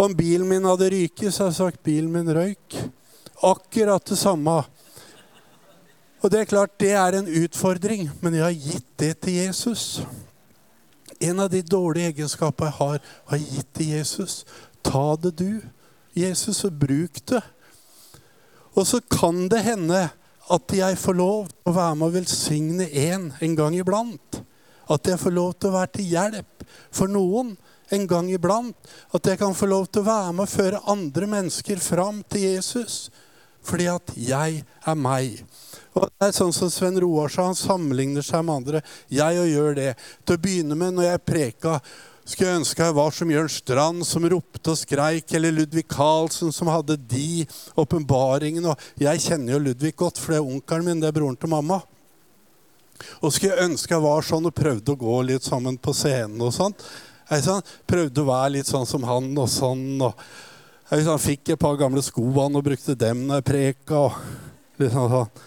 Om 0.00 0.14
bilen 0.16 0.46
min 0.48 0.64
hadde 0.64 0.86
ryket, 0.92 1.34
så 1.34 1.42
hadde 1.44 1.50
jeg 1.50 1.58
sagt 1.58 1.82
bilen 1.84 2.12
min 2.14 2.30
røyk. 2.30 2.76
Akkurat 3.44 4.06
det 4.06 4.16
samme. 4.20 4.54
Og 6.22 6.30
det 6.30 6.40
er 6.40 6.48
klart, 6.48 6.78
det 6.80 6.92
er 6.96 7.18
en 7.18 7.28
utfordring, 7.42 8.06
men 8.22 8.38
jeg 8.38 8.46
har 8.46 8.54
gitt 8.70 8.86
det 9.02 9.12
til 9.26 9.40
Jesus. 9.42 9.84
En 11.18 11.42
av 11.42 11.50
de 11.52 11.60
dårlige 11.60 12.14
egenskapene 12.14 12.70
jeg 12.70 12.78
har, 12.78 13.02
har 13.28 13.42
jeg 13.42 13.58
gitt 13.58 13.72
til 13.76 13.92
Jesus. 13.98 14.38
Ta 14.86 15.06
det, 15.20 15.34
du, 15.42 15.58
Jesus, 16.16 16.62
og 16.64 16.78
bruk 16.86 17.18
det. 17.34 17.42
Og 18.78 18.86
så 18.88 19.02
kan 19.10 19.48
det 19.50 19.66
hende 19.66 20.06
at 20.52 20.74
jeg 20.76 20.98
får 21.00 21.16
lov 21.16 21.46
til 21.48 21.70
å 21.70 21.76
være 21.76 21.98
med 21.98 22.08
å 22.08 22.14
velsigne 22.14 22.88
en 23.08 23.30
en 23.40 23.54
gang 23.56 23.76
iblant. 23.78 24.40
At 24.90 25.08
jeg 25.08 25.20
får 25.20 25.32
lov 25.32 25.54
til 25.56 25.70
å 25.70 25.76
være 25.78 25.92
til 25.96 26.10
hjelp 26.12 26.66
for 26.92 27.08
noen 27.08 27.54
en 27.94 28.06
gang 28.08 28.28
iblant. 28.32 28.76
At 29.16 29.26
jeg 29.26 29.40
kan 29.40 29.56
få 29.56 29.68
lov 29.70 29.88
til 29.88 30.04
å 30.04 30.08
være 30.10 30.34
med 30.36 30.44
å 30.44 30.52
føre 30.52 30.82
andre 30.92 31.28
mennesker 31.36 31.80
fram 31.80 32.22
til 32.28 32.48
Jesus. 32.50 33.08
Fordi 33.64 33.88
at 33.88 34.12
jeg 34.20 34.60
er 34.60 34.98
meg. 34.98 35.40
Og 35.96 36.10
det 36.10 36.28
er 36.28 36.36
sånn 36.36 36.52
som 36.52 36.68
Sven 36.72 36.98
Roar 37.00 37.32
sa, 37.32 37.46
han 37.48 37.56
sammenligner 37.56 38.24
seg 38.24 38.44
med 38.44 38.58
andre. 38.60 38.82
Jeg 39.08 39.40
og 39.40 39.48
gjør 39.48 39.78
det. 39.78 39.92
Til 40.26 40.36
å 40.36 40.42
begynne 40.42 40.76
med, 40.76 40.98
når 40.98 41.08
jeg 41.08 41.24
preka, 41.24 41.78
skulle 42.24 42.50
jeg 42.50 42.60
ønske 42.62 42.86
jeg 42.86 42.96
var 42.96 43.14
som 43.14 43.32
Jørn 43.32 43.50
Strand, 43.52 44.04
som 44.08 44.26
ropte 44.32 44.72
og 44.72 44.78
skreik, 44.80 45.34
eller 45.36 45.52
Ludvig 45.52 45.84
Carlsen, 45.92 46.52
som 46.54 46.70
hadde 46.72 46.96
de 46.96 47.44
åpenbaringene. 47.80 48.72
Jeg 49.00 49.24
kjenner 49.26 49.56
jo 49.56 49.64
Ludvig 49.66 49.92
godt, 50.00 50.20
for 50.20 50.32
det 50.32 50.40
er 50.40 50.54
onkelen 50.56 50.88
min, 50.88 51.02
det 51.02 51.10
er 51.10 51.18
broren 51.18 51.36
til 51.36 51.52
mamma. 51.52 51.82
Og 53.20 53.32
skulle 53.34 53.52
jeg 53.52 53.68
ønske 53.68 53.92
jeg 53.92 54.04
var 54.04 54.24
sånn 54.24 54.48
og 54.48 54.56
prøvde 54.56 54.94
å 54.94 55.00
gå 55.00 55.20
litt 55.28 55.44
sammen 55.44 55.76
på 55.76 55.92
scenen 55.96 56.40
og 56.44 56.54
sånn, 56.54 56.76
prøvde 57.88 58.22
å 58.22 58.28
være 58.28 58.54
litt 58.58 58.68
sånn 58.68 58.86
som 58.88 59.04
han 59.08 59.32
og 59.36 59.48
sånn. 59.50 60.00
og 60.04 60.14
jeg 60.90 61.06
sånn, 61.06 61.20
Fikk 61.20 61.54
et 61.54 61.60
par 61.60 61.76
gamle 61.80 62.02
sko 62.04 62.24
han 62.38 62.56
og 62.56 62.64
brukte 62.64 62.94
dem 62.96 63.26
når 63.26 63.40
jeg 63.40 63.50
preka. 63.50 64.06
og 64.06 64.12
litt 64.78 64.92
sånn, 64.92 65.10
sånn. 65.10 65.44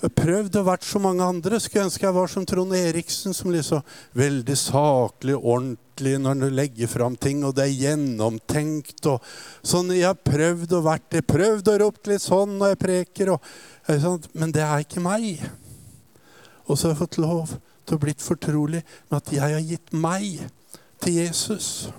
Jeg 0.00 0.14
prøvd 0.16 0.54
å 0.56 0.64
vært 0.64 0.84
så 0.88 1.00
mange 1.02 1.24
andre. 1.24 1.58
Skulle 1.60 1.84
ønske 1.90 2.06
jeg 2.06 2.16
var 2.16 2.30
som 2.32 2.44
Trond 2.48 2.72
Eriksen, 2.72 3.34
som 3.36 3.50
liksom 3.52 3.82
veldig 4.16 4.56
saklig, 4.56 5.34
ordentlig 5.36 6.14
når 6.16 6.30
han 6.32 6.54
legger 6.56 6.88
fram 6.88 7.18
ting, 7.20 7.42
og 7.44 7.52
det 7.58 7.66
er 7.66 7.74
gjennomtenkt. 7.82 9.04
og 9.12 9.20
sånn. 9.60 9.92
Jeg 9.92 10.08
har 10.08 10.16
prøvd 10.16 10.72
å 10.78 10.84
vært 10.86 11.10
det. 11.12 11.26
Prøvd 11.28 11.68
å 11.68 11.76
ropt 11.84 12.08
litt 12.08 12.24
sånn 12.24 12.56
når 12.56 12.72
jeg 12.72 12.80
preker. 12.86 13.34
Og, 13.34 14.30
men 14.32 14.56
det 14.56 14.64
er 14.64 14.86
ikke 14.86 15.04
meg. 15.04 15.44
Og 16.64 16.78
så 16.78 16.88
har 16.88 16.94
jeg 16.94 17.02
fått 17.02 17.20
lov 17.20 17.52
til 17.84 17.98
å 17.98 18.00
bli 18.00 18.16
fortrolig 18.16 18.80
med 19.10 19.18
at 19.20 19.32
jeg 19.36 19.58
har 19.58 19.68
gitt 19.68 19.92
meg 19.92 20.46
til 21.04 21.20
Jesus. 21.20 21.90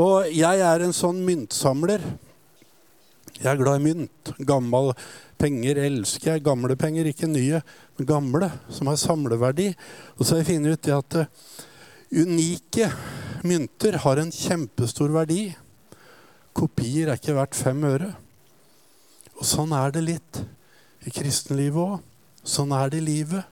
Og 0.00 0.26
jeg 0.34 0.66
er 0.66 0.82
en 0.82 0.96
sånn 0.96 1.22
myntsamler. 1.22 2.02
Jeg 3.38 3.54
er 3.54 3.60
glad 3.60 3.78
i 3.78 3.86
mynt. 3.86 4.34
Gammel 4.42 4.90
penger 5.40 5.80
elsker 5.86 6.34
jeg. 6.34 6.44
Gamle 6.46 6.76
penger, 6.78 7.08
ikke 7.08 7.30
nye, 7.30 7.62
men 7.96 8.08
gamle, 8.08 8.50
som 8.72 8.90
har 8.90 9.00
samleverdi. 9.00 9.70
Og 10.18 10.24
så 10.24 10.36
har 10.36 10.42
jeg 10.42 10.50
funnet 10.52 10.76
ut 10.76 10.90
at 10.96 11.18
uh, 11.22 11.56
unike 12.22 12.90
mynter 13.46 13.98
har 14.04 14.20
en 14.20 14.32
kjempestor 14.34 15.12
verdi. 15.14 15.48
Kopier 16.56 17.08
er 17.08 17.20
ikke 17.20 17.38
verdt 17.38 17.58
fem 17.58 17.84
øre. 17.88 18.12
Og 19.38 19.46
sånn 19.48 19.72
er 19.72 19.94
det 19.94 20.04
litt 20.04 20.42
i 21.06 21.12
kristenlivet 21.14 21.80
òg. 21.80 21.96
Sånn 22.44 22.72
er 22.76 22.92
det 22.92 23.00
i 23.00 23.06
livet. 23.06 23.44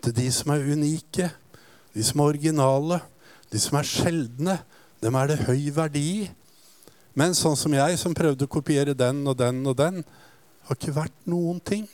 Det 0.00 0.12
er 0.12 0.18
de 0.20 0.30
som 0.32 0.52
er 0.54 0.64
unike, 0.64 1.28
de 1.96 2.04
som 2.04 2.20
er 2.20 2.32
originale, 2.32 3.00
de 3.52 3.60
som 3.60 3.78
er 3.78 3.88
sjeldne, 3.88 4.58
dem 5.02 5.16
er 5.18 5.30
det 5.30 5.44
høy 5.44 5.70
verdi 5.76 6.04
i. 6.12 6.26
Men 7.16 7.34
sånn 7.36 7.56
som 7.56 7.72
jeg, 7.72 7.96
som 8.00 8.14
prøvde 8.16 8.44
å 8.44 8.52
kopiere 8.52 8.96
den 8.96 9.22
og 9.28 9.38
den 9.40 9.62
og 9.64 9.76
den, 9.78 10.02
har 10.66 10.78
ikke 10.78 10.96
vært 10.96 11.26
noen 11.30 11.60
ting. 11.64 11.86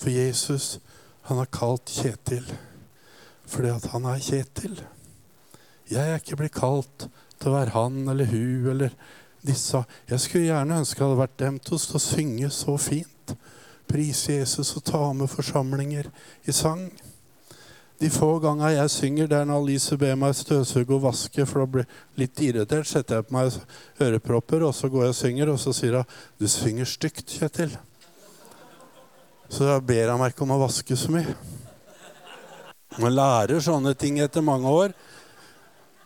For 0.00 0.12
Jesus, 0.12 0.78
han 1.28 1.40
har 1.40 1.50
kalt 1.52 1.92
Kjetil 1.92 2.46
fordi 3.50 3.72
at 3.72 3.86
han 3.90 4.04
er 4.06 4.20
Kjetil. 4.22 4.76
Jeg 5.90 6.06
er 6.06 6.20
ikke 6.20 6.36
blitt 6.38 6.54
kalt 6.54 7.08
til 7.40 7.50
å 7.50 7.56
være 7.56 7.74
han 7.74 8.04
eller 8.12 8.28
hun 8.30 8.68
eller 8.70 8.94
disse. 9.42 9.80
Jeg 10.06 10.22
skulle 10.22 10.46
gjerne 10.46 10.78
ønske 10.84 11.00
jeg 11.00 11.08
hadde 11.08 11.18
vært 11.18 11.38
dem 11.40 11.58
til 11.64 11.80
å 11.80 12.02
synge 12.02 12.50
så 12.54 12.76
fint. 12.78 13.34
Prise 13.90 14.36
Jesus 14.36 14.70
og 14.78 14.84
ta 14.86 15.02
med 15.16 15.32
forsamlinger 15.32 16.12
i 16.46 16.54
sang. 16.54 16.86
De 18.00 18.08
få 18.08 18.38
ganger 18.40 18.72
jeg 18.72 18.90
synger, 18.94 19.26
det 19.28 19.36
er 19.36 19.48
når 19.48 19.60
Alice 19.60 19.96
ber 20.00 20.14
meg 20.16 20.32
støvsuge 20.38 20.94
og 20.96 21.02
vaske, 21.04 21.44
for 21.44 21.60
da 21.60 21.66
blir 21.68 21.84
jeg 21.84 22.22
litt 22.22 22.40
irritert, 22.46 22.88
setter 22.88 23.18
jeg 23.18 23.26
på 23.28 23.36
meg 23.36 23.58
ørepropper, 24.00 24.64
og 24.64 24.72
så 24.74 24.88
går 24.88 25.04
jeg 25.04 25.12
og 25.12 25.18
synger, 25.18 25.52
og 25.52 25.58
så 25.60 25.74
sier 25.76 25.98
hun 25.98 26.04
'Du 26.38 26.48
synger 26.48 26.88
stygt, 26.88 27.26
Kjetil'. 27.28 27.76
Så 29.50 29.66
da 29.66 29.80
ber 29.80 30.06
jeg 30.06 30.18
meg 30.18 30.32
ikke 30.32 30.46
om 30.46 30.54
å 30.54 30.62
vaske 30.62 30.96
så 30.96 31.10
mye. 31.12 31.34
Man 32.98 33.14
lærer 33.14 33.60
sånne 33.60 33.94
ting 33.94 34.18
etter 34.18 34.40
mange 34.40 34.68
år. 34.68 34.92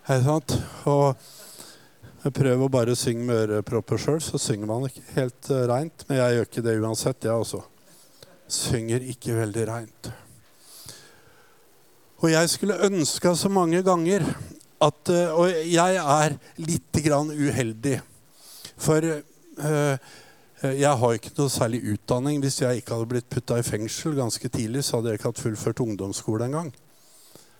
sant? 0.06 0.58
Og 0.86 1.14
prøv 2.34 2.62
å 2.64 2.68
bare 2.68 2.96
synge 2.96 3.24
med 3.24 3.50
ørepropper 3.50 3.98
sjøl, 4.00 4.20
så 4.20 4.38
synger 4.38 4.66
man 4.66 4.88
ikke 4.88 5.06
helt 5.14 5.50
uh, 5.50 5.66
reint. 5.68 6.04
Men 6.08 6.18
jeg 6.18 6.34
gjør 6.34 6.50
ikke 6.50 6.62
det 6.62 6.80
uansett, 6.80 7.24
jeg 7.24 7.32
også. 7.32 7.62
Synger 8.48 9.00
ikke 9.00 9.36
veldig 9.36 9.66
reint. 9.68 10.23
Og 12.24 12.30
jeg 12.32 12.48
skulle 12.48 12.80
ønska 12.86 13.34
så 13.36 13.50
mange 13.52 13.82
ganger 13.84 14.22
at 14.80 15.10
eh, 15.12 15.32
Og 15.36 15.50
jeg 15.68 15.96
er 16.00 16.36
litt 16.56 17.00
grann 17.04 17.28
uheldig. 17.28 17.98
For 18.80 19.04
uh, 19.04 19.96
jeg 20.64 21.00
har 21.00 21.18
ikke 21.18 21.34
noe 21.36 21.52
særlig 21.52 21.82
utdanning. 21.92 22.40
Hvis 22.40 22.62
jeg 22.62 22.80
ikke 22.80 22.96
hadde 22.96 23.10
blitt 23.10 23.28
putta 23.28 23.58
i 23.60 23.66
fengsel 23.66 24.16
ganske 24.16 24.48
tidlig, 24.48 24.86
så 24.86 24.96
hadde 24.96 25.12
jeg 25.12 25.20
ikke 25.20 25.30
hatt 25.34 25.42
fullført 25.42 25.84
ungdomsskole 25.84 26.48
engang. 26.48 26.72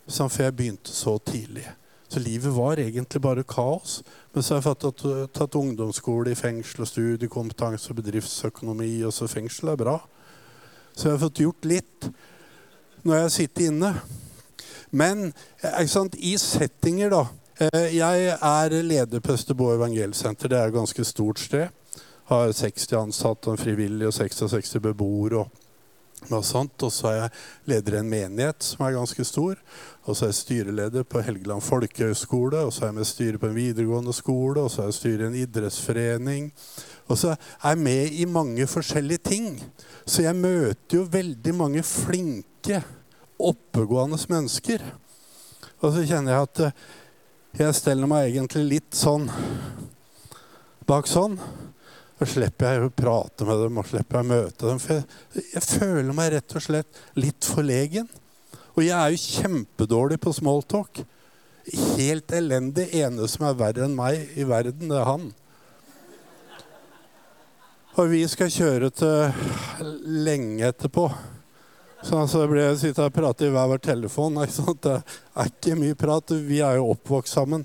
For 0.08 0.42
jeg 0.42 0.56
begynte 0.56 0.96
så 0.96 1.18
tidlig. 1.20 1.66
Så 2.08 2.24
livet 2.24 2.56
var 2.56 2.80
egentlig 2.80 3.20
bare 3.22 3.44
kaos. 3.44 4.00
Men 4.32 4.42
så 4.42 4.54
har 4.56 4.62
jeg 4.62 4.68
fått 4.70 4.82
tatt, 4.86 5.06
tatt 5.36 5.60
ungdomsskole 5.60 6.32
i 6.32 6.40
fengsel 6.40 6.86
og 6.86 6.90
studiekompetanse 6.90 7.92
og 7.92 8.00
bedriftsøkonomi. 8.00 8.90
Og 9.04 9.12
så 9.12 9.28
fengsel 9.28 9.74
er 9.74 9.80
bra. 9.84 9.98
Så 10.96 11.10
jeg 11.10 11.18
har 11.18 11.24
fått 11.28 11.44
gjort 11.44 11.68
litt 11.68 12.12
når 13.04 13.26
jeg 13.26 13.34
sitter 13.38 13.70
inne. 13.70 13.96
Men 14.94 15.32
sant, 15.90 16.14
i 16.14 16.36
settinger, 16.38 17.10
da 17.10 17.24
eh, 17.58 17.96
Jeg 17.96 18.28
er 18.38 18.76
leder 18.82 19.20
på 19.20 19.34
Østerbo 19.34 19.72
evangelsenter. 19.74 20.52
Det 20.52 20.58
er 20.58 20.70
et 20.70 20.76
ganske 20.76 21.04
stort 21.04 21.42
sted. 21.42 21.68
Har 22.30 22.52
60 22.52 22.92
ansatte, 23.02 23.50
en 23.50 23.60
frivillig 23.60 24.06
og 24.08 24.14
66 24.14 24.78
beboere. 24.84 25.42
og. 25.42 25.60
Og 26.30 26.44
så 26.44 27.08
er 27.10 27.16
jeg 27.18 27.30
leder 27.68 27.96
i 27.96 27.98
en 28.00 28.08
menighet 28.08 28.64
som 28.64 28.86
er 28.86 28.94
ganske 28.96 29.24
stor. 29.24 29.58
Og 30.04 30.16
så 30.16 30.24
er 30.24 30.30
jeg 30.30 30.38
styreleder 30.38 31.02
på 31.02 31.20
Helgeland 31.20 31.60
folkehøgskole. 31.60 32.62
Og 32.64 32.72
så 32.72 32.84
er 32.84 32.86
jeg 32.86 32.94
med 32.94 33.04
styret 33.04 33.40
på 33.40 33.50
en 33.50 33.54
videregående 33.54 34.12
skole. 34.12 34.60
Og 34.60 34.70
så 34.70 34.82
er 34.82 34.86
jeg 34.86 34.94
styret 34.94 35.24
i 35.24 35.26
en 35.26 35.40
idrettsforening. 35.42 36.52
Og 37.08 37.18
så 37.18 37.34
er 37.34 37.68
jeg 37.68 37.78
med 37.78 38.12
i 38.12 38.24
mange 38.24 38.66
forskjellige 38.66 39.18
ting. 39.18 39.62
Så 40.06 40.22
jeg 40.22 40.36
møter 40.36 40.96
jo 40.96 41.08
veldig 41.10 41.54
mange 41.54 41.82
flinke 41.82 42.82
oppegående 43.50 44.18
mennesker. 44.30 44.84
Og 45.80 45.92
så 45.94 46.04
kjenner 46.08 46.34
jeg 46.34 46.48
at 46.48 46.62
eh, 46.66 46.82
jeg 47.60 47.76
steller 47.78 48.10
meg 48.10 48.32
egentlig 48.32 48.64
litt 48.66 48.96
sånn 48.98 49.28
bak 50.88 51.08
sånn. 51.08 51.36
Og 52.14 52.30
slipper 52.30 52.70
jeg 52.70 52.86
å 52.86 52.92
prate 52.94 53.46
med 53.46 53.60
dem 53.62 53.80
og 53.80 53.88
slipper 53.88 54.20
jeg 54.20 54.26
å 54.26 54.30
møte 54.30 54.68
dem. 54.68 54.80
For 54.82 55.42
jeg 55.54 55.64
føler 55.66 56.16
meg 56.16 56.32
rett 56.36 56.56
og 56.56 56.64
slett 56.64 57.00
litt 57.18 57.46
forlegen. 57.46 58.08
Og 58.74 58.82
jeg 58.82 58.94
er 58.96 59.14
jo 59.14 59.22
kjempedårlig 59.22 60.18
på 60.22 60.32
smalltalk. 60.34 61.02
Helt 61.96 62.34
elendig. 62.34 62.88
Ene 62.96 63.28
som 63.30 63.46
er 63.48 63.58
verre 63.58 63.86
enn 63.86 63.96
meg 63.98 64.34
i 64.38 64.46
verden, 64.48 64.90
det 64.90 64.98
er 65.00 65.08
han. 65.08 65.30
Og 67.94 68.10
vi 68.10 68.24
skal 68.26 68.50
kjøre 68.50 68.90
til 68.90 69.86
lenge 70.26 70.66
etterpå. 70.72 71.06
Så 72.04 72.18
altså 72.20 72.42
ble 72.50 72.60
jeg 72.60 72.80
sitte 72.82 73.04
og 73.06 73.14
prate 73.16 73.46
i 73.46 73.52
hver 73.52 73.68
vår 73.70 73.80
telefon. 73.86 74.34
Det 74.36 74.92
er 74.92 75.46
ikke 75.48 75.76
mye 75.78 75.96
prat. 75.96 76.34
Vi 76.36 76.60
er 76.60 76.76
jo 76.76 76.90
oppvokst 76.92 77.38
sammen. 77.38 77.64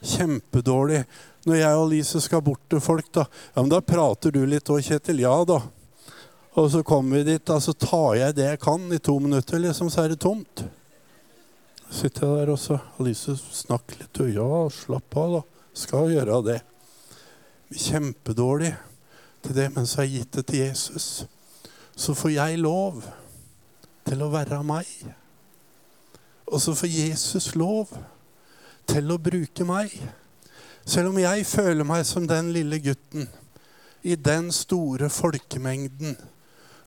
Kjempedårlig. 0.00 1.02
Når 1.44 1.60
jeg 1.60 1.82
og 1.82 1.86
Lise 1.92 2.22
skal 2.24 2.42
bort 2.44 2.64
til 2.70 2.80
folk, 2.80 3.10
da 3.12 3.26
ja, 3.28 3.60
men 3.60 3.68
da 3.72 3.82
prater 3.84 4.32
du 4.32 4.40
litt 4.48 4.72
òg, 4.72 4.80
Kjetil. 4.84 5.20
Ja 5.26 5.36
da. 5.48 5.60
Og 6.58 6.72
så 6.72 6.82
kommer 6.82 7.20
vi 7.20 7.34
dit, 7.34 7.44
da, 7.46 7.60
så 7.60 7.76
tar 7.76 8.16
jeg 8.18 8.36
det 8.40 8.48
jeg 8.48 8.64
kan 8.64 8.88
i 8.90 8.98
to 8.98 9.18
minutter, 9.22 9.60
liksom, 9.62 9.92
så 9.92 10.06
er 10.06 10.14
det 10.14 10.20
tomt. 10.24 10.64
Så 11.86 12.02
sitter 12.02 12.26
jeg 12.26 12.40
der 12.40 12.52
også. 12.56 12.80
Alice, 12.98 13.36
snakk 13.60 13.98
litt. 14.00 14.26
Ja, 14.32 14.64
slapp 14.72 15.16
av, 15.20 15.38
da. 15.38 15.64
Skal 15.76 16.12
gjøre 16.16 16.40
det. 16.48 16.60
Kjempedårlig 17.68 18.72
til 19.44 19.60
det, 19.60 19.74
men 19.76 19.86
så 19.86 20.00
har 20.00 20.08
jeg 20.08 20.22
gitt 20.22 20.38
det 20.40 20.48
til 20.48 20.64
Jesus 20.66 21.28
så 21.98 22.14
får 22.14 22.30
jeg 22.30 22.58
lov 22.62 23.00
til 24.06 24.20
å 24.22 24.30
være 24.30 24.60
meg. 24.62 24.86
Og 26.46 26.60
så 26.62 26.74
får 26.78 26.92
Jesus 26.92 27.50
lov 27.58 27.90
til 28.86 29.10
å 29.10 29.18
bruke 29.18 29.66
meg. 29.66 29.90
Selv 30.86 31.10
om 31.10 31.18
jeg 31.18 31.46
føler 31.46 31.88
meg 31.88 32.06
som 32.06 32.28
den 32.30 32.52
lille 32.54 32.78
gutten 32.84 33.26
i 34.06 34.14
den 34.14 34.52
store 34.54 35.10
folkemengden, 35.10 36.14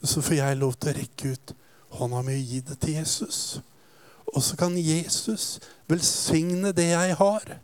så 0.02 0.24
får 0.24 0.40
jeg 0.40 0.62
lov 0.64 0.80
til 0.80 0.94
å 0.94 0.98
rekke 1.02 1.36
ut 1.36 1.54
hånda 2.00 2.24
mi 2.26 2.40
og 2.40 2.56
gi 2.56 2.64
det 2.72 2.80
til 2.80 2.98
Jesus. 3.02 3.44
Og 4.32 4.40
så 4.48 4.56
kan 4.56 4.80
Jesus 4.80 5.60
velsigne 5.92 6.72
det 6.72 6.88
jeg 6.94 7.20
har, 7.20 7.58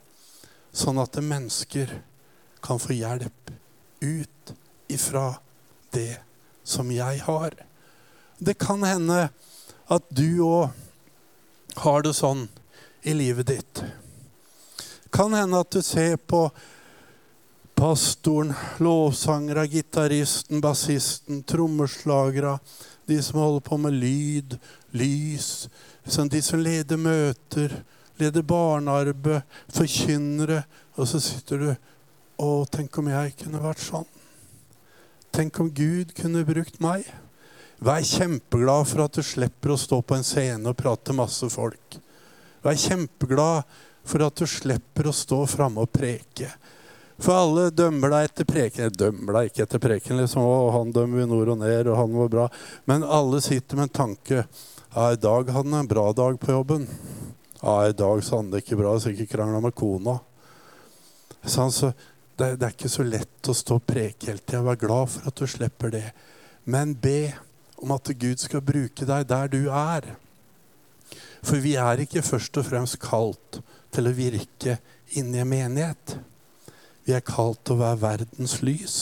sånn 0.68 1.00
at 1.00 1.16
mennesker 1.24 1.96
kan 2.60 2.76
få 2.76 2.92
hjelp 3.00 3.56
ut 4.04 4.58
ifra 4.92 5.30
det 5.96 6.27
som 6.68 6.90
jeg 6.92 7.22
har. 7.24 7.54
Det 8.38 8.58
kan 8.60 8.84
hende 8.84 9.28
at 9.88 10.10
du 10.12 10.40
òg 10.44 10.68
har 11.82 12.02
det 12.04 12.14
sånn 12.16 12.46
i 13.08 13.14
livet 13.16 13.48
ditt. 13.48 13.82
Kan 15.14 15.34
hende 15.34 15.62
at 15.62 15.72
du 15.72 15.80
ser 15.82 16.18
på 16.20 16.48
pastoren, 17.78 18.52
lovsangere, 18.82 19.66
gitaristen, 19.70 20.60
bassisten, 20.60 21.42
trommeslagere, 21.46 22.58
de 23.06 23.20
som 23.22 23.40
holder 23.40 23.64
på 23.64 23.78
med 23.80 23.94
lyd, 23.96 24.58
lys, 24.90 25.68
de 26.04 26.42
som 26.42 26.60
leder 26.60 27.00
møter, 27.00 27.78
leder 28.18 28.42
barnearbeid, 28.42 29.46
forkynnere. 29.72 30.64
Og 30.98 31.08
så 31.08 31.22
sitter 31.22 31.62
du 31.62 31.68
og 32.42 32.68
tenk 32.74 32.98
om 32.98 33.08
jeg 33.14 33.36
kunne 33.38 33.62
vært 33.62 33.82
sånn. 33.86 34.08
Tenk 35.38 35.60
om 35.60 35.68
Gud 35.70 36.10
kunne 36.18 36.40
brukt 36.42 36.80
meg. 36.82 37.04
Vær 37.78 38.02
kjempeglad 38.02 38.88
for 38.90 39.04
at 39.04 39.14
du 39.14 39.22
slipper 39.22 39.70
å 39.70 39.76
stå 39.78 40.00
på 40.02 40.16
en 40.16 40.26
scene 40.26 40.66
og 40.66 40.74
prate 40.80 41.14
masse 41.14 41.46
folk. 41.52 41.94
Vær 42.64 42.74
kjempeglad 42.74 43.76
for 44.02 44.24
at 44.26 44.42
du 44.42 44.50
slipper 44.50 45.06
å 45.06 45.14
stå 45.14 45.38
framme 45.46 45.84
og 45.86 45.92
preke. 45.94 46.50
For 47.22 47.38
alle 47.38 47.68
dømmer 47.70 48.16
deg 48.16 48.26
etter 48.32 48.50
preken. 48.50 48.88
Jeg 48.88 48.96
dømmer 48.98 49.38
deg 49.38 49.52
ikke 49.52 49.68
etter 49.68 49.84
preken. 49.86 50.18
liksom, 50.18 50.42
å, 50.42 50.72
han 50.74 50.90
dømmer 50.98 51.22
vi 51.22 51.30
nord 51.30 51.54
og 51.54 51.62
ned, 51.62 51.86
og 51.86 52.00
han 52.02 52.18
var 52.18 52.34
bra. 52.34 52.50
Men 52.90 53.06
alle 53.06 53.38
sitter 53.38 53.78
med 53.78 53.92
en 53.92 53.96
tanke. 54.02 54.42
Ja, 54.90 55.06
i 55.12 55.22
dag 55.22 55.54
hadde 55.54 55.70
han 55.70 55.84
en 55.84 55.94
bra 55.94 56.08
dag 56.18 56.42
på 56.42 56.50
jobben. 56.50 56.90
Ja, 57.62 57.78
i 57.86 57.94
dag 57.94 58.26
så 58.26 58.42
han 58.42 58.50
det 58.50 58.64
ikke 58.66 58.82
bra. 58.82 58.98
Sikkert 58.98 59.36
krangla 59.38 59.62
med 59.62 59.78
kona. 59.78 60.18
Så 61.46 61.60
han 61.62 61.70
så 61.70 61.94
det, 62.38 62.56
det, 62.56 62.66
er 62.66 62.74
ikke 62.74 62.90
så 62.92 63.04
lett 63.06 63.50
å 63.50 63.56
stå 63.56 63.80
og 63.80 63.86
preke 63.88 64.30
hele 64.30 64.42
tida. 64.42 64.62
Vær 64.66 64.78
glad 64.80 65.10
for 65.12 65.28
at 65.30 65.40
du 65.40 65.46
slipper 65.50 65.92
det. 65.94 66.06
Men 66.70 66.94
be 66.94 67.32
om 67.82 67.94
at 67.94 68.10
Gud 68.18 68.42
skal 68.42 68.64
bruke 68.64 69.06
deg 69.08 69.26
der 69.30 69.50
du 69.50 69.60
er. 69.70 70.06
For 71.42 71.62
vi 71.62 71.76
er 71.78 72.02
ikke 72.02 72.24
først 72.26 72.58
og 72.60 72.66
fremst 72.66 72.98
kalt 73.02 73.60
til 73.94 74.08
å 74.08 74.14
virke 74.14 74.78
inni 75.18 75.40
en 75.42 75.50
menighet. 75.50 76.18
Vi 77.06 77.14
er 77.16 77.24
kalt 77.24 77.62
til 77.64 77.78
å 77.78 77.82
være 77.82 78.02
verdens 78.02 78.58
lys. 78.62 78.96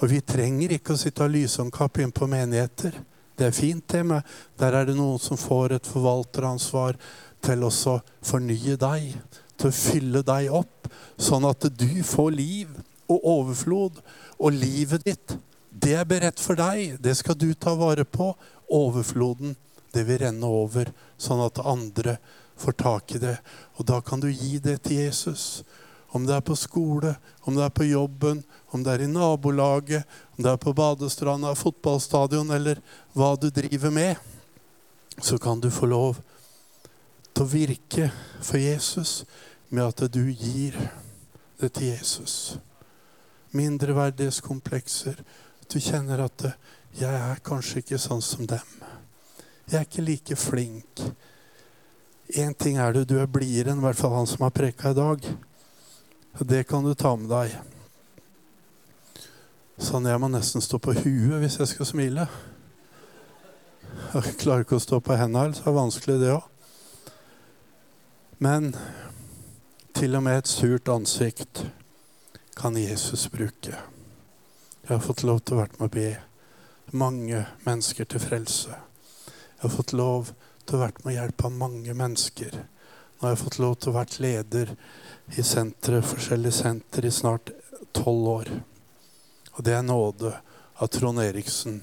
Og 0.00 0.12
vi 0.12 0.20
trenger 0.24 0.76
ikke 0.76 0.94
å 0.94 1.00
sitte 1.00 1.26
og 1.26 1.34
lysomkapp 1.34 2.00
inn 2.00 2.12
på 2.14 2.28
menigheter. 2.30 2.94
Det 3.36 3.48
er 3.48 3.56
fint, 3.56 3.84
det, 3.88 4.04
men 4.04 4.20
der 4.60 4.76
er 4.76 4.88
det 4.88 4.96
noen 4.96 5.20
som 5.20 5.38
får 5.40 5.76
et 5.76 5.88
forvalteransvar 5.88 6.96
til 7.40 7.64
å 7.64 7.70
fornye 7.72 8.76
deg, 8.80 9.14
til 9.60 9.70
å 9.70 9.76
fylle 9.76 10.22
deg 10.26 10.50
opp, 10.56 10.88
sånn 11.20 11.46
at 11.48 11.68
du 11.76 12.02
får 12.06 12.30
liv 12.34 12.72
og 13.10 13.26
overflod. 13.36 14.00
Og 14.40 14.56
livet 14.56 15.04
ditt, 15.06 15.36
det 15.70 15.96
er 16.00 16.08
beredt 16.08 16.40
for 16.40 16.58
deg. 16.58 16.96
Det 17.02 17.14
skal 17.18 17.38
du 17.38 17.52
ta 17.54 17.74
vare 17.78 18.06
på. 18.08 18.32
Overfloden, 18.70 19.56
det 19.94 20.06
vil 20.06 20.22
renne 20.22 20.46
over, 20.46 20.92
sånn 21.18 21.42
at 21.44 21.60
andre 21.66 22.16
får 22.60 22.76
tak 22.78 23.16
i 23.16 23.22
det. 23.22 23.36
Og 23.78 23.86
da 23.88 24.00
kan 24.04 24.22
du 24.22 24.28
gi 24.30 24.58
det 24.62 24.80
til 24.86 25.02
Jesus. 25.02 25.62
Om 26.10 26.26
det 26.26 26.36
er 26.36 26.46
på 26.46 26.56
skole, 26.58 27.14
om 27.46 27.54
det 27.54 27.64
er 27.66 27.74
på 27.74 27.86
jobben, 27.86 28.42
om 28.74 28.82
det 28.82 28.96
er 28.96 29.04
i 29.04 29.10
nabolaget, 29.10 30.06
om 30.34 30.42
det 30.42 30.50
er 30.52 30.62
på 30.62 30.74
badestranda, 30.74 31.52
fotballstadion 31.54 32.50
eller 32.54 32.80
hva 33.14 33.36
du 33.38 33.46
driver 33.54 33.94
med, 33.94 34.16
så 35.22 35.38
kan 35.38 35.60
du 35.62 35.68
få 35.70 35.86
lov 35.90 36.18
til 37.30 37.44
å 37.44 37.50
virke 37.50 38.08
for 38.42 38.58
Jesus 38.58 39.20
med 39.70 39.86
at 39.86 40.12
du 40.12 40.22
gir 40.30 40.76
det 41.60 41.72
til 41.72 41.92
Jesus. 41.92 42.58
Mindreverdighetskomplekser. 43.54 45.22
Du 45.72 45.78
kjenner 45.78 46.24
at 46.24 46.54
'jeg 46.98 47.14
er 47.14 47.36
kanskje 47.44 47.78
ikke 47.78 47.98
sånn 47.98 48.22
som 48.22 48.46
dem'. 48.46 48.82
Jeg 49.70 49.78
er 49.78 49.84
ikke 49.86 50.02
like 50.02 50.36
flink. 50.36 51.00
Én 52.34 52.54
ting 52.54 52.78
er 52.78 52.92
det, 52.92 53.08
du 53.08 53.18
er 53.18 53.26
blidere 53.26 53.72
enn 53.72 53.78
i 53.78 53.80
hvert 53.80 53.96
fall 53.96 54.14
han 54.14 54.26
som 54.26 54.42
har 54.42 54.50
preka 54.50 54.90
i 54.90 54.94
dag. 54.94 55.36
Det 56.40 56.66
kan 56.66 56.84
du 56.84 56.94
ta 56.94 57.16
med 57.16 57.28
deg. 57.28 57.56
Sånn 59.78 60.06
jeg 60.06 60.20
må 60.20 60.28
nesten 60.28 60.60
stå 60.60 60.78
på 60.78 60.92
huet 60.92 61.40
hvis 61.40 61.58
jeg 61.58 61.68
skal 61.68 61.86
smile. 61.86 62.28
Jeg 64.14 64.36
klarer 64.38 64.64
ikke 64.64 64.78
å 64.78 64.82
stå 64.82 65.00
på 65.00 65.16
hendene, 65.16 65.54
så 65.54 65.62
er 65.62 65.70
det 65.70 65.74
vanskelig, 65.74 66.20
det 66.20 66.34
òg. 66.34 66.42
Men 68.40 68.74
til 70.00 70.16
og 70.16 70.22
med 70.24 70.38
et 70.38 70.48
surt 70.48 70.88
ansikt 70.88 71.58
kan 72.56 72.76
Jesus 72.78 73.26
bruke. 73.28 73.74
Jeg 74.80 74.88
har 74.88 75.02
fått 75.04 75.26
lov 75.28 75.42
til 75.44 75.58
å 75.58 75.60
være 75.60 75.76
med 75.76 75.90
å 75.90 75.92
be 75.92 76.96
mange 76.96 77.42
mennesker 77.66 78.08
til 78.08 78.22
frelse. 78.22 78.78
Jeg 79.26 79.60
har 79.60 79.74
fått 79.74 79.92
lov 79.92 80.30
til 80.64 80.78
å 80.78 80.80
være 80.86 81.04
med 81.04 81.10
å 81.10 81.16
hjelpe 81.18 81.52
mange 81.52 81.98
mennesker. 82.00 82.56
Nå 82.62 83.26
har 83.26 83.34
jeg 83.34 83.42
fått 83.42 83.60
lov 83.60 83.76
til 83.76 83.92
å 83.92 83.96
være 83.98 84.24
leder 84.24 84.74
i 85.36 85.44
senteret, 85.44 86.08
forskjellige 86.08 86.60
senter 86.62 87.04
i 87.04 87.12
snart 87.12 87.52
tolv 87.92 88.32
år. 88.38 88.52
Og 89.52 89.62
det 89.68 89.76
er 89.76 89.84
nåde 89.84 90.32
at 90.80 90.96
Trond 90.96 91.20
Eriksen 91.20 91.82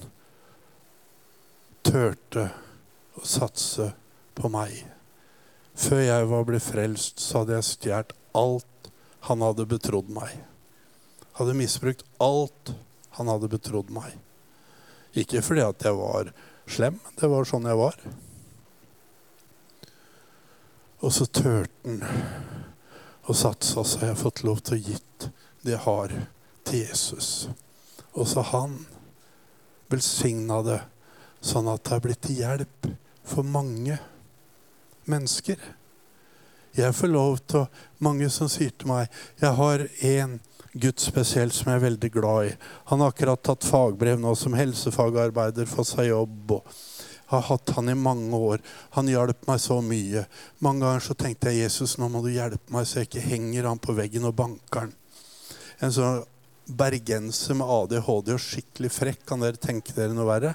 turte 1.86 2.50
å 3.14 3.22
satse 3.38 3.92
på 4.34 4.50
meg. 4.50 4.97
Før 5.78 6.00
jeg 6.02 6.26
var 6.26 6.46
blitt 6.46 6.64
frelst, 6.66 7.20
så 7.22 7.42
hadde 7.42 7.58
jeg 7.58 7.66
stjålet 7.68 8.14
alt 8.38 8.90
han 9.28 9.42
hadde 9.44 9.66
betrodd 9.70 10.08
meg. 10.10 10.32
Hadde 11.38 11.54
misbrukt 11.58 12.02
alt 12.22 12.72
han 13.18 13.30
hadde 13.30 13.50
betrodd 13.52 13.92
meg. 13.94 14.16
Ikke 15.18 15.42
fordi 15.42 15.62
at 15.62 15.86
jeg 15.86 15.94
var 15.98 16.32
slem, 16.68 16.98
det 17.18 17.30
var 17.30 17.46
sånn 17.48 17.68
jeg 17.70 17.78
var. 17.78 17.96
Og 20.98 21.14
så 21.14 21.28
turte 21.30 21.70
han 21.86 22.02
og 23.28 23.36
satsa, 23.36 23.84
så 23.84 24.00
har 24.00 24.12
jeg 24.12 24.22
fått 24.22 24.44
lov 24.46 24.62
til 24.64 24.78
å 24.78 24.82
gitt 24.82 25.28
det 25.62 25.74
jeg 25.74 25.84
har, 25.84 26.14
til 26.64 26.84
Jesus. 26.88 27.48
Og 28.16 28.24
så 28.28 28.42
han 28.50 28.78
velsigna 29.92 30.62
det 30.64 30.78
sånn 31.44 31.68
at 31.70 31.84
det 31.86 31.96
er 31.96 32.04
blitt 32.06 32.22
til 32.24 32.40
hjelp 32.40 32.88
for 33.28 33.46
mange 33.46 33.98
mennesker. 35.10 35.58
Jeg 36.78 36.94
får 36.94 37.10
lov 37.10 37.40
til 37.48 37.66
Mange 38.04 38.28
som 38.30 38.46
sier 38.52 38.70
til 38.76 38.90
meg 38.90 39.08
Jeg 39.40 39.56
har 39.56 39.82
én 40.04 40.36
gutt 40.78 41.00
spesielt 41.02 41.56
som 41.56 41.72
jeg 41.72 41.80
er 41.80 41.86
veldig 41.86 42.10
glad 42.12 42.50
i. 42.50 42.52
Han 42.92 43.00
har 43.02 43.10
akkurat 43.10 43.42
tatt 43.42 43.66
fagbrev 43.66 44.20
nå 44.20 44.34
som 44.38 44.54
helsefagarbeider, 44.54 45.66
fått 45.66 45.94
seg 45.94 46.10
jobb. 46.12 46.52
og 46.60 46.76
har 47.28 47.42
hatt 47.44 47.70
han 47.76 47.88
i 47.88 47.94
mange 47.94 48.36
år. 48.36 48.62
Han 48.96 49.08
hjalp 49.08 49.42
meg 49.50 49.60
så 49.60 49.82
mye. 49.84 50.24
Mange 50.64 50.86
ganger 50.86 51.02
så 51.04 51.16
tenkte 51.18 51.52
jeg 51.52 51.66
Jesus, 51.66 51.98
nå 52.00 52.08
må 52.08 52.22
du 52.24 52.30
hjelpe 52.32 52.72
meg 52.72 52.86
så 52.88 53.02
jeg 53.02 53.10
ikke 53.10 53.24
henger 53.26 53.68
han 53.68 53.80
på 53.84 53.92
veggen 53.98 54.24
og 54.24 54.36
banker 54.38 54.86
han. 54.86 54.94
En 55.84 55.92
sånn 55.92 56.22
bergenser 56.78 57.58
med 57.60 57.68
ADHD 57.68 58.32
og 58.32 58.40
skikkelig 58.40 58.92
frekk. 58.94 59.26
Kan 59.28 59.44
dere 59.44 59.60
tenke 59.60 59.92
dere 59.96 60.16
noe 60.16 60.28
verre? 60.28 60.54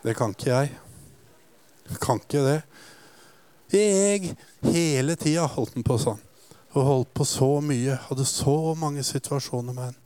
Det 0.00 0.16
kan 0.16 0.32
ikke 0.32 0.48
jeg. 0.48 0.72
Jeg 1.90 2.00
kan 2.02 2.20
ikke 2.22 2.42
det. 2.46 2.58
Jeg 3.70 4.34
hele 4.66 5.14
tida 5.18 5.46
holdt 5.46 5.76
den 5.76 5.86
på 5.86 5.98
sånn. 6.00 6.20
Og 6.74 6.86
holdt 6.86 7.10
på 7.14 7.26
så 7.26 7.56
mye. 7.64 7.98
Hadde 8.08 8.26
så 8.26 8.74
mange 8.78 9.02
situasjoner 9.06 9.74
med 9.74 9.90
han. 9.90 9.98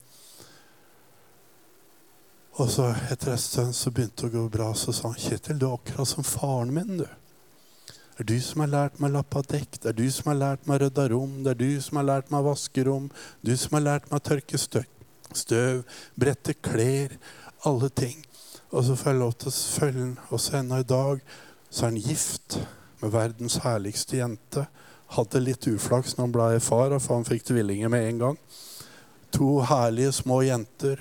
Og 2.55 2.71
så 2.71 2.87
etter 3.11 3.33
en 3.33 3.41
stund 3.41 3.75
så 3.75 3.91
begynte 3.91 4.25
det 4.25 4.31
å 4.31 4.35
gå 4.37 4.49
bra. 4.57 4.71
Så 4.79 4.95
sa 4.95 5.11
han 5.11 5.21
Kjetil, 5.21 5.59
du 5.59 5.67
er 5.69 5.77
akkurat 5.77 6.09
som 6.09 6.27
faren 6.27 6.73
min, 6.75 7.01
du. 7.03 7.07
Det 8.15 8.23
er 8.23 8.29
du 8.31 8.37
som 8.47 8.63
har 8.63 8.71
lært 8.71 9.01
meg 9.03 9.11
å 9.11 9.17
lappe 9.17 9.41
dekk, 9.51 9.81
det 9.83 9.89
er 9.91 9.97
du 9.99 10.05
som 10.15 10.29
har 10.31 10.37
lært 10.39 10.69
meg 10.69 10.77
å 10.77 10.85
rydde 10.85 11.07
rom, 11.11 11.33
det 11.43 11.51
er 11.51 11.59
du 11.59 11.81
som 11.83 11.99
har 11.99 12.05
lært 12.07 12.29
meg 12.31 12.45
å 12.45 12.47
vaske 12.53 12.85
rom, 12.87 13.09
du 13.43 13.51
som 13.59 13.75
har 13.75 13.83
lært 13.83 14.07
meg 14.07 14.21
å 14.21 14.27
tørke 14.29 14.61
støv, 14.61 15.81
brette 16.15 16.55
klær, 16.63 17.17
alle 17.67 17.91
ting. 17.91 18.23
Og 18.71 18.87
så 18.87 18.95
får 19.01 19.11
jeg 19.11 19.19
lov 19.19 19.35
til 19.35 19.51
å 19.51 19.57
følge 19.57 20.05
han. 20.05 20.15
Også 20.35 20.57
ennå 20.61 20.79
i 20.79 20.87
dag 20.87 21.27
så 21.75 21.83
er 21.83 21.91
han 21.91 21.97
gift 21.99 22.55
med 23.01 23.11
verdens 23.11 23.57
herligste 23.65 24.21
jente. 24.21 24.63
Hadde 25.17 25.41
litt 25.43 25.67
uflaks 25.67 26.15
når 26.15 26.23
han 26.23 26.35
ble 26.37 26.61
far, 26.63 26.93
for 27.03 27.19
han 27.19 27.27
fikk 27.27 27.49
tvillinger 27.49 27.91
med 27.91 28.07
en 28.09 28.21
gang. 28.21 28.37
To 29.35 29.57
herlige 29.67 30.13
små 30.15 30.37
jenter 30.47 31.01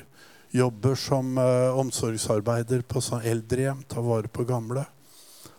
jobber 0.50 0.98
som 0.98 1.38
uh, 1.38 1.78
omsorgsarbeider 1.78 2.82
på 2.90 3.02
sånn 3.06 3.22
eldrehjem, 3.30 3.84
tar 3.86 4.02
vare 4.06 4.32
på 4.34 4.48
gamle. 4.50 4.88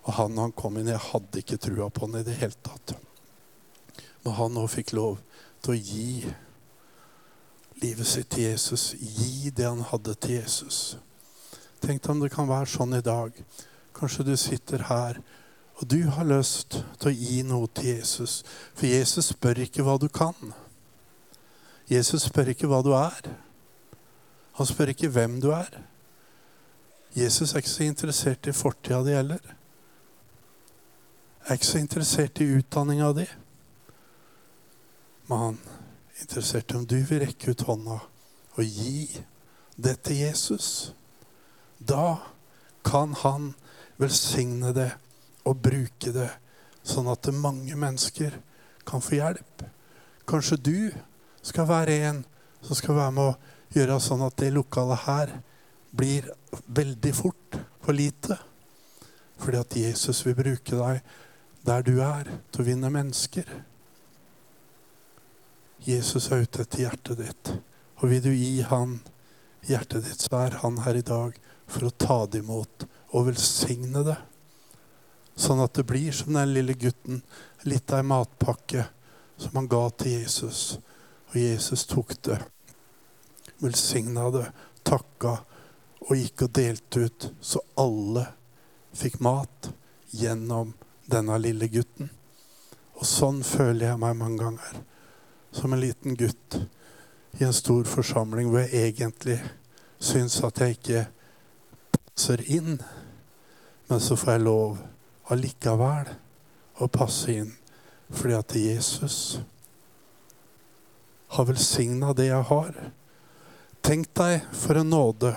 Og 0.03 0.16
han 0.18 0.40
han 0.42 0.55
kom 0.59 0.81
inn, 0.81 0.90
jeg 0.90 1.03
hadde 1.12 1.42
ikke 1.44 1.61
trua 1.62 1.87
på 1.94 2.09
han 2.09 2.18
i 2.18 2.24
det 2.27 2.35
hele 2.40 2.59
tatt. 2.66 2.96
Når 4.27 4.35
han 4.40 4.59
nå 4.59 4.64
fikk 4.72 4.96
lov 4.98 5.20
til 5.62 5.77
å 5.77 5.79
gi 5.79 6.33
livet 7.85 8.11
sitt 8.11 8.33
til 8.35 8.48
Jesus, 8.48 8.88
gi 8.98 9.55
det 9.55 9.70
han 9.70 9.87
hadde 9.92 10.16
til 10.18 10.40
Jesus. 10.40 10.96
Tenk 11.85 12.11
om 12.11 12.27
det 12.27 12.33
kan 12.35 12.50
være 12.50 12.66
sånn 12.74 12.98
i 12.98 13.05
dag. 13.05 13.31
Kanskje 14.05 14.25
du 14.25 14.37
sitter 14.37 14.83
her 14.85 15.17
og 15.81 15.87
du 15.88 16.03
har 16.12 16.27
lyst 16.29 16.75
til 17.01 17.09
å 17.09 17.12
gi 17.17 17.38
noe 17.49 17.71
til 17.73 17.87
Jesus. 17.95 18.43
For 18.77 18.85
Jesus 18.85 19.31
spør 19.33 19.62
ikke 19.64 19.81
hva 19.87 19.95
du 19.97 20.11
kan. 20.12 20.53
Jesus 21.88 22.27
spør 22.29 22.51
ikke 22.53 22.69
hva 22.69 22.83
du 22.85 22.90
er. 22.93 23.31
Han 24.59 24.69
spør 24.69 24.93
ikke 24.93 25.09
hvem 25.14 25.38
du 25.40 25.49
er. 25.57 25.73
Jesus 27.17 27.55
er 27.55 27.64
ikke 27.64 27.73
så 27.73 27.88
interessert 27.88 28.45
i 28.45 28.53
fortida 28.53 29.01
di 29.09 29.17
heller. 29.17 29.40
Er 31.49 31.57
ikke 31.57 31.71
så 31.73 31.81
interessert 31.81 32.45
i 32.45 32.51
utdanninga 32.61 33.11
di. 33.23 33.27
Men 35.33 35.45
han 35.47 35.61
er 35.64 36.23
interessert 36.29 36.77
i 36.77 36.81
om 36.83 36.85
du 36.93 36.99
vil 37.01 37.25
rekke 37.25 37.57
ut 37.57 37.69
hånda 37.73 38.03
og 38.53 38.64
gi 38.69 39.09
det 39.81 39.97
til 40.05 40.27
Jesus. 40.27 40.73
Da 41.81 42.19
kan 42.85 43.17
han 43.25 43.55
velsigne 44.01 44.73
det 44.75 44.91
og 45.45 45.61
bruke 45.65 46.13
det, 46.15 46.31
sånn 46.85 47.09
at 47.13 47.29
mange 47.37 47.77
mennesker 47.79 48.37
kan 48.89 49.03
få 49.05 49.19
hjelp. 49.19 49.65
Kanskje 50.29 50.61
du 50.61 50.79
skal 51.45 51.69
være 51.69 51.99
en 52.09 52.23
som 52.65 52.79
skal 52.79 52.97
være 52.97 53.15
med 53.17 53.31
å 53.33 53.37
gjøre 53.75 54.01
sånn 54.01 54.25
at 54.25 54.37
det 54.41 54.53
lokalet 54.55 55.05
her 55.05 55.35
blir 55.95 56.31
veldig 56.67 57.13
fort 57.17 57.59
for 57.85 57.97
lite. 57.97 58.39
Fordi 59.41 59.61
at 59.61 59.77
Jesus 59.77 60.25
vil 60.27 60.37
bruke 60.39 60.79
deg 60.79 61.01
der 61.65 61.85
du 61.85 61.95
er, 62.05 62.29
til 62.53 62.65
å 62.65 62.67
vinne 62.67 62.91
mennesker. 62.93 63.49
Jesus 65.85 66.31
er 66.33 66.45
ute 66.45 66.65
etter 66.65 66.85
hjertet 66.85 67.21
ditt. 67.21 67.53
Og 68.01 68.11
vil 68.13 68.23
du 68.25 68.33
gi 68.33 68.65
han 68.69 68.99
hjertet 69.69 70.05
ditt, 70.05 70.21
så 70.21 70.45
er 70.45 70.59
han 70.61 70.83
her 70.85 71.01
i 71.01 71.05
dag 71.05 71.37
for 71.69 71.89
å 71.89 71.97
ta 71.97 72.19
det 72.29 72.43
imot 72.45 72.85
og 73.14 73.29
velsigne 73.29 74.03
det. 74.07 74.16
Sånn 75.35 75.62
at 75.62 75.74
det 75.79 75.87
blir 75.87 76.14
som 76.14 76.35
den 76.35 76.53
lille 76.55 76.74
gutten, 76.79 77.22
litt 77.66 77.92
av 77.92 78.03
en 78.03 78.11
matpakke 78.12 78.87
som 79.40 79.57
han 79.59 79.70
ga 79.70 79.87
til 79.98 80.20
Jesus. 80.20 80.79
Og 81.33 81.38
Jesus 81.40 81.87
tok 81.90 82.14
det, 82.27 82.38
velsigna 83.62 84.29
det, 84.35 84.46
takka 84.87 85.38
og 86.05 86.16
gikk 86.18 86.46
og 86.46 86.55
delte 86.59 87.07
ut, 87.07 87.29
så 87.40 87.62
alle 87.81 88.27
fikk 88.94 89.18
mat 89.24 89.70
gjennom 90.14 90.74
denne 91.11 91.38
lille 91.40 91.68
gutten. 91.72 92.11
Og 92.94 93.07
sånn 93.09 93.42
føler 93.46 93.88
jeg 93.88 94.00
meg 94.03 94.18
mange 94.18 94.42
ganger. 94.42 94.83
Som 95.55 95.74
en 95.74 95.83
liten 95.83 96.18
gutt 96.18 96.59
i 97.38 97.44
en 97.46 97.55
stor 97.55 97.87
forsamling 97.88 98.50
hvor 98.50 98.62
jeg 98.62 98.92
egentlig 98.92 99.40
syns 100.03 100.38
at 100.46 100.61
jeg 100.62 100.79
ikke 100.79 101.07
passer 101.94 102.42
inn. 102.46 102.79
Men 103.88 104.01
så 104.01 104.16
får 104.16 104.33
jeg 104.33 104.44
lov 104.47 104.79
allikevel 105.33 106.11
å 106.81 106.88
passe 106.92 107.33
inn 107.33 107.53
fordi 108.14 108.35
at 108.37 108.55
Jesus 108.55 109.18
har 111.35 111.49
velsigna 111.49 112.12
det 112.14 112.29
jeg 112.29 112.47
har. 112.51 112.77
Tenk 113.85 114.11
deg 114.16 114.44
for 114.55 114.79
en 114.79 114.92
nåde. 114.92 115.33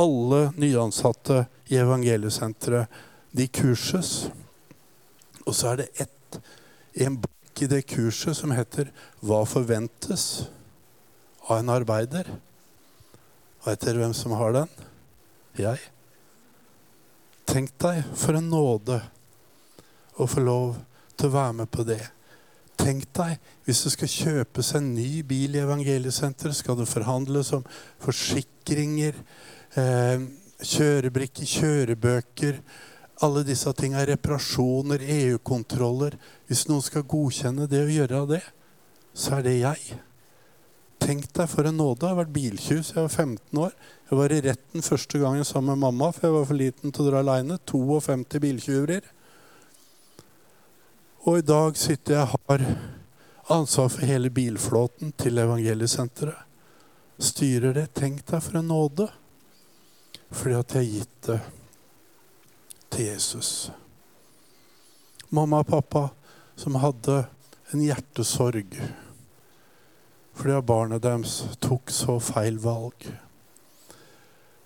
Alle 0.00 0.40
nyansatte 0.58 1.44
i 1.70 1.78
Evangeliesenteret, 1.78 2.88
de 3.30 3.46
kurses. 3.46 4.30
Og 5.46 5.54
så 5.54 5.72
er 5.72 5.82
det 5.82 5.88
ett, 6.02 6.40
en 7.06 7.20
bok 7.20 7.62
i 7.62 7.68
det 7.70 7.84
kurset 7.92 8.36
som 8.36 8.50
heter 8.50 8.90
'Hva 9.22 9.44
forventes 9.46 10.48
av 11.46 11.58
en 11.58 11.70
arbeider'? 11.70 12.38
Vet 13.64 13.80
dere 13.80 13.98
hvem 13.98 14.14
som 14.14 14.32
har 14.32 14.52
den? 14.52 14.68
Jeg. 15.56 15.78
Tenk 17.50 17.72
deg 17.82 18.04
for 18.14 18.36
en 18.38 18.46
nåde 18.46 19.00
å 20.22 20.26
få 20.30 20.42
lov 20.44 20.76
til 21.18 21.26
å 21.26 21.32
være 21.34 21.54
med 21.58 21.70
på 21.74 21.82
det. 21.88 22.04
Tenk 22.78 23.08
deg 23.16 23.40
hvis 23.66 23.80
det 23.82 23.90
skal 23.96 24.12
kjøpes 24.12 24.68
en 24.78 24.92
ny 24.94 25.24
bil 25.26 25.56
i 25.56 25.62
Evangeliesenteret, 25.64 26.54
skal 26.54 26.78
det 26.78 26.86
forhandles 26.86 27.50
om 27.56 27.64
forsikringer, 28.04 29.18
eh, 29.74 30.22
kjørebrikker, 30.62 31.50
kjørebøker, 31.50 32.60
alle 33.26 33.42
disse 33.42 33.72
tingene, 33.74 34.06
reparasjoner, 34.12 35.02
EU-kontroller. 35.02 36.14
Hvis 36.46 36.68
noen 36.70 36.86
skal 36.86 37.02
godkjenne 37.02 37.66
det 37.66 37.82
og 37.82 37.92
gjøre 37.96 38.22
det, 38.30 38.44
så 39.10 39.40
er 39.40 39.48
det 39.48 39.58
jeg. 39.58 39.98
Tenk 41.00 41.30
deg 41.32 41.48
for 41.48 41.66
en 41.66 41.78
nåde. 41.80 42.04
Jeg 42.04 42.12
har 42.12 42.18
vært 42.20 42.34
biltjuv 42.34 42.82
siden 42.84 42.98
jeg 42.98 43.06
var 43.06 43.14
15 43.24 43.60
år. 43.64 43.72
Jeg 44.10 44.18
var 44.18 44.34
i 44.34 44.40
retten 44.44 44.84
første 44.84 45.20
gangen 45.22 45.46
sammen 45.48 45.72
med 45.72 45.84
mamma, 45.86 46.10
for 46.12 46.26
jeg 46.26 46.36
var 46.36 46.46
for 46.50 46.60
liten 46.60 46.92
til 46.92 47.06
å 47.06 47.08
dra 47.08 47.22
aleine. 47.24 47.56
52 47.70 48.42
biltyverier. 48.44 49.08
Og 51.24 51.40
i 51.40 51.46
dag 51.46 51.76
sitter 51.76 52.16
jeg 52.16 52.28
og 52.28 52.52
har 52.52 52.66
ansvar 53.56 53.90
for 53.92 54.08
hele 54.08 54.30
bilflåten 54.32 55.12
til 55.20 55.40
Evangeliesenteret. 55.42 56.46
Styrer 57.20 57.74
det. 57.76 57.90
Tenk 57.96 58.22
deg 58.30 58.44
for 58.44 58.60
en 58.60 58.70
nåde. 58.70 59.08
Fordi 60.30 60.56
at 60.56 60.76
jeg 60.76 60.84
har 60.84 60.92
gitt 60.94 61.26
det 61.26 61.40
til 62.90 63.06
Jesus. 63.10 63.50
Mamma 65.30 65.60
og 65.62 65.68
pappa 65.70 66.08
som 66.58 66.78
hadde 66.80 67.22
en 67.70 67.84
hjertesorg 67.84 68.74
fordi 70.40 70.60
barnet 70.64 71.02
deres 71.04 71.42
tok 71.60 71.92
så 71.92 72.16
feil 72.24 72.56
valg. 72.62 73.10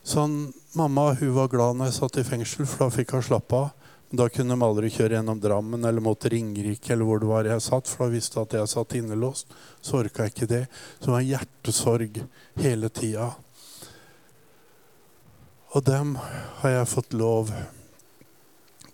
Sånn, 0.05 0.53
Mamma 0.75 1.13
hun 1.19 1.33
var 1.35 1.49
glad 1.51 1.79
når 1.79 1.91
jeg 1.91 1.97
satt 1.97 2.19
i 2.21 2.27
fengsel, 2.27 2.67
for 2.67 2.85
da 2.85 2.95
fikk 2.95 3.15
hun 3.17 3.25
slappe 3.25 3.59
av. 3.59 3.73
Da 4.15 4.29
kunne 4.31 4.55
de 4.55 4.63
aldri 4.63 4.91
kjøre 4.95 5.17
gjennom 5.17 5.41
Drammen 5.43 5.87
eller 5.89 6.03
mot 6.05 6.27
Ringerike 6.31 6.93
eller 6.95 7.09
hvor 7.09 7.23
det 7.23 7.31
var 7.31 7.49
jeg 7.49 7.63
satt, 7.65 7.89
for 7.91 8.05
da 8.05 8.15
visste 8.15 8.43
at 8.43 8.55
jeg 8.55 8.71
satt 8.71 8.95
innelåst. 8.99 9.51
Så 9.83 9.99
orka 10.03 10.27
jeg 10.27 10.35
ikke 10.35 10.51
det. 10.51 10.61
Så 10.99 11.09
det 11.09 11.15
var 11.17 11.27
hjertesorg 11.27 12.21
hele 12.61 12.91
tida. 12.95 13.33
Og 15.75 15.83
dem 15.83 16.15
har 16.61 16.77
jeg 16.77 16.93
fått 16.93 17.19
lov 17.19 17.51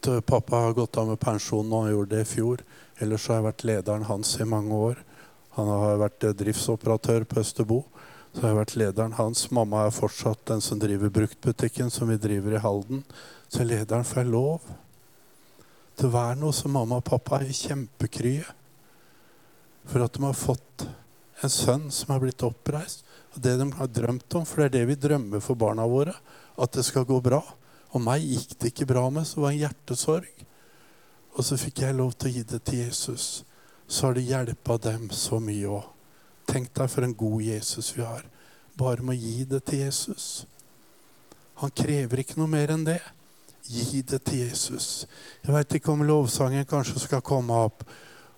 til. 0.01 0.23
Pappa 0.25 0.65
har 0.65 0.79
gått 0.79 0.97
av 0.97 1.11
med 1.11 1.21
pensjon, 1.21 1.69
og 1.69 1.85
han 1.85 1.93
gjorde 1.93 2.15
det 2.15 2.25
i 2.25 2.31
fjor. 2.31 2.65
Ellers 3.05 3.27
har 3.29 3.41
jeg 3.41 3.49
vært 3.51 3.67
lederen 3.69 4.09
hans 4.09 4.39
i 4.41 4.49
mange 4.49 4.85
år. 4.89 5.03
Han 5.57 5.71
har 5.71 5.99
vært 6.05 6.29
driftsoperatør 6.39 7.27
på 7.29 7.41
Østerbo. 7.43 7.83
Så 8.31 8.45
har 8.45 8.53
jeg 8.53 8.59
vært 8.61 8.77
lederen 8.79 9.17
hans. 9.19 9.49
Mamma 9.51 9.87
er 9.87 9.95
fortsatt 9.95 10.45
den 10.53 10.63
som 10.63 10.79
driver 10.79 11.11
bruktbutikken 11.11 11.91
som 11.91 12.11
vi 12.13 12.19
driver 12.21 12.55
i 12.55 12.63
Halden. 12.63 13.03
Så 13.51 13.67
lederen 13.67 14.07
får 14.07 14.23
jeg 14.23 14.31
lov 14.31 14.69
til 15.99 16.07
å 16.07 16.15
være 16.15 16.39
noe 16.39 16.55
som 16.55 16.73
mamma 16.73 17.01
og 17.01 17.09
pappa 17.09 17.41
er 17.43 17.51
kjempekrye. 17.51 18.47
For 19.91 20.07
at 20.07 20.15
de 20.15 20.23
har 20.23 20.39
fått 20.39 20.87
en 21.43 21.53
sønn 21.53 21.89
som 21.91 22.15
har 22.15 22.23
blitt 22.23 22.47
oppreist. 22.47 23.03
Og 23.35 23.43
det 23.43 23.57
de 23.59 23.67
har 23.75 23.91
drømt 23.91 24.39
om, 24.39 24.47
for 24.47 24.63
det 24.63 24.71
er 24.71 24.77
det 24.79 24.87
vi 24.93 25.01
drømmer 25.09 25.43
for 25.43 25.59
barna 25.59 25.87
våre. 25.91 26.15
At 26.61 26.75
det 26.77 26.87
skal 26.87 27.09
gå 27.09 27.19
bra. 27.25 27.43
Og 27.91 28.03
meg 28.03 28.23
gikk 28.23 28.55
det 28.59 28.71
ikke 28.71 28.89
bra 28.93 29.09
med, 29.11 29.27
så 29.27 29.41
det 29.41 29.45
var 29.45 29.55
en 29.55 29.63
hjertesorg. 29.65 30.45
Og 31.35 31.47
så 31.47 31.59
fikk 31.59 31.83
jeg 31.83 31.99
lov 31.99 32.15
til 32.15 32.31
å 32.31 32.35
gi 32.37 32.47
det 32.47 32.63
til 32.67 32.85
Jesus. 32.85 33.29
Så 33.91 34.07
har 34.07 34.15
det 34.15 34.29
hjelpa 34.29 34.77
dem 34.79 35.09
så 35.11 35.41
mye 35.43 35.67
òg. 35.67 35.87
Tenk 36.47 36.71
deg 36.79 36.91
for 36.91 37.07
en 37.07 37.15
god 37.15 37.43
Jesus 37.43 37.91
vi 37.97 38.05
har. 38.07 38.23
Bare 38.79 39.03
med 39.03 39.19
å 39.19 39.19
gi 39.19 39.47
det 39.51 39.65
til 39.67 39.83
Jesus. 39.83 40.45
Han 41.59 41.75
krever 41.75 42.23
ikke 42.23 42.39
noe 42.39 42.51
mer 42.51 42.71
enn 42.71 42.87
det. 42.87 43.01
Gi 43.67 44.01
det 44.07 44.23
til 44.29 44.45
Jesus. 44.47 45.09
Jeg 45.43 45.55
veit 45.55 45.75
ikke 45.77 45.93
om 45.93 46.07
lovsangen 46.07 46.69
kanskje 46.71 47.03
skal 47.03 47.25
komme 47.27 47.59
opp. 47.67 47.83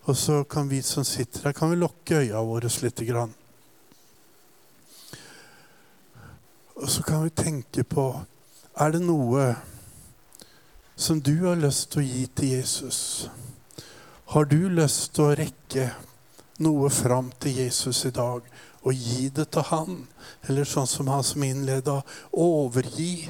Og 0.08 0.16
så 0.18 0.40
kan 0.44 0.72
vi 0.72 0.80
som 0.82 1.04
sitter 1.06 1.46
her, 1.46 1.54
kan 1.54 1.70
vi 1.70 1.78
lukke 1.78 2.24
øya 2.24 2.40
våre 2.42 2.72
litt. 2.82 3.04
Og 6.74 6.88
så 6.90 7.02
kan 7.06 7.22
vi 7.24 7.30
tenke 7.30 7.84
på 7.84 8.24
Er 8.80 8.90
det 8.90 9.02
noe 9.04 9.54
som 10.96 11.20
du 11.20 11.44
har 11.44 11.60
lyst 11.60 11.90
til 11.92 12.00
å 12.00 12.08
gi 12.08 12.26
til 12.26 12.54
Jesus? 12.56 13.28
Har 14.32 14.44
du 14.48 14.70
lyst 14.72 15.10
til 15.12 15.26
å 15.26 15.32
rekke 15.36 15.82
noe 16.64 16.88
fram 16.88 17.26
til 17.36 17.58
Jesus 17.60 17.98
i 18.08 18.12
dag 18.16 18.46
og 18.80 18.94
gi 18.96 19.26
det 19.28 19.44
til 19.52 19.66
han? 19.68 19.98
Eller 20.48 20.64
sånn 20.64 20.88
som 20.88 21.10
han 21.12 21.20
som 21.20 21.44
innleda, 21.44 21.98
overgi 22.32 23.26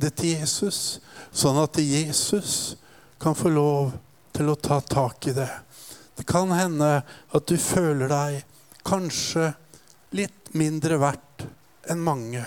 det 0.00 0.14
til 0.16 0.38
Jesus, 0.38 1.02
sånn 1.36 1.60
at 1.60 1.76
Jesus 1.84 2.78
kan 3.20 3.36
få 3.36 3.52
lov 3.52 3.92
til 4.32 4.48
å 4.48 4.56
ta 4.56 4.80
tak 4.80 5.28
i 5.28 5.36
det. 5.36 5.50
Det 6.16 6.24
kan 6.24 6.48
hende 6.56 7.02
at 7.04 7.52
du 7.52 7.58
føler 7.60 8.08
deg 8.08 8.40
kanskje 8.88 9.50
litt 10.16 10.54
mindre 10.56 10.96
verdt 11.02 11.44
enn 11.92 12.00
mange. 12.00 12.46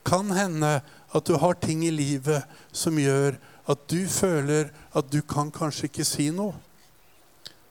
Kan 0.00 0.32
hende 0.32 0.78
at 1.12 1.28
du 1.28 1.36
har 1.44 1.60
ting 1.60 1.84
i 1.84 1.92
livet 1.92 2.48
som 2.72 2.96
gjør 2.96 3.36
at 3.68 3.84
du 3.92 4.06
føler 4.08 4.72
at 4.96 5.12
du 5.12 5.20
kan 5.28 5.52
kanskje 5.52 5.90
ikke 5.90 6.08
si 6.08 6.32
noe. 6.32 6.56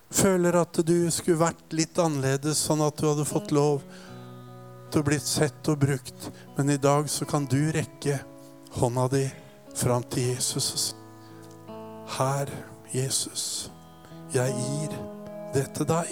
Føler 0.10 0.56
at 0.60 0.78
du 0.86 0.98
skulle 1.12 1.42
vært 1.42 1.74
litt 1.76 1.98
annerledes, 2.00 2.62
sånn 2.68 2.84
at 2.86 2.98
du 3.00 3.08
hadde 3.10 3.26
fått 3.28 3.54
lov 3.56 3.82
til 4.92 5.02
å 5.02 5.08
bli 5.08 5.18
sett 5.20 5.68
og 5.72 5.82
brukt. 5.82 6.30
Men 6.58 6.70
i 6.70 6.82
dag 6.82 7.10
så 7.10 7.26
kan 7.28 7.48
du 7.50 7.60
rekke 7.76 8.20
hånda 8.78 9.08
di 9.16 9.26
fram 9.76 10.04
til 10.12 10.32
Jesus 10.34 10.72
og 10.72 10.80
si 10.80 11.02
Her, 12.16 12.52
Jesus, 12.94 13.44
jeg 14.32 14.54
gir 14.54 14.94
det 15.56 15.66
til 15.76 15.88
deg. 15.90 16.12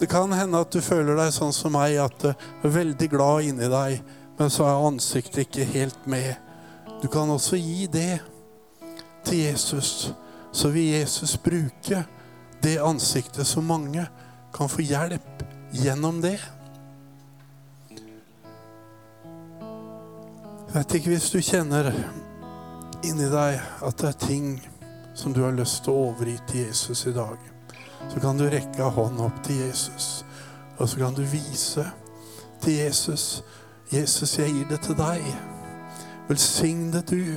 Det 0.00 0.08
kan 0.10 0.32
hende 0.34 0.60
at 0.60 0.74
du 0.74 0.80
føler 0.82 1.14
deg 1.16 1.30
sånn 1.32 1.54
som 1.54 1.72
meg, 1.76 1.94
at 2.02 2.16
du 2.24 2.32
er 2.32 2.74
veldig 2.74 3.08
glad 3.12 3.46
inni 3.46 3.68
deg, 3.70 4.00
men 4.38 4.50
så 4.50 4.66
er 4.66 4.86
ansiktet 4.88 5.44
ikke 5.44 5.68
helt 5.70 6.08
med. 6.10 6.34
Du 7.00 7.06
kan 7.12 7.30
også 7.30 7.56
gi 7.56 7.86
det 7.86 8.18
til 9.24 9.44
Jesus. 9.44 10.10
Så 10.52 10.72
vil 10.74 10.90
Jesus 10.98 11.36
bruke 11.40 12.02
det 12.62 12.78
ansiktet 12.78 13.46
så 13.46 13.60
mange 13.60 14.06
kan 14.54 14.68
få 14.68 14.82
hjelp 14.82 15.42
gjennom 15.72 16.20
det. 16.22 16.38
Jeg 20.72 20.74
vet 20.74 20.94
ikke 20.94 21.12
hvis 21.12 21.30
du 21.32 21.40
kjenner 21.44 21.90
inni 23.04 23.26
deg 23.28 23.58
at 23.58 23.98
det 23.98 24.12
er 24.12 24.20
ting 24.22 24.52
som 25.14 25.34
du 25.34 25.42
har 25.44 25.56
lyst 25.56 25.82
til 25.84 25.92
å 25.92 26.06
overgi 26.08 26.38
til 26.48 26.68
Jesus 26.68 27.06
i 27.10 27.16
dag. 27.16 27.36
Så 28.08 28.22
kan 28.22 28.38
du 28.38 28.46
rekke 28.50 28.92
hånden 28.94 29.26
opp 29.26 29.42
til 29.44 29.60
Jesus, 29.66 30.24
og 30.78 30.88
så 30.88 31.02
kan 31.02 31.18
du 31.18 31.22
vise 31.28 31.84
til 32.62 32.78
Jesus. 32.78 33.42
Jesus, 33.92 34.38
jeg 34.38 34.54
gir 34.54 34.70
det 34.70 34.80
til 34.86 34.96
deg. 34.96 35.26
Velsigne 36.30 37.02
du. 37.10 37.36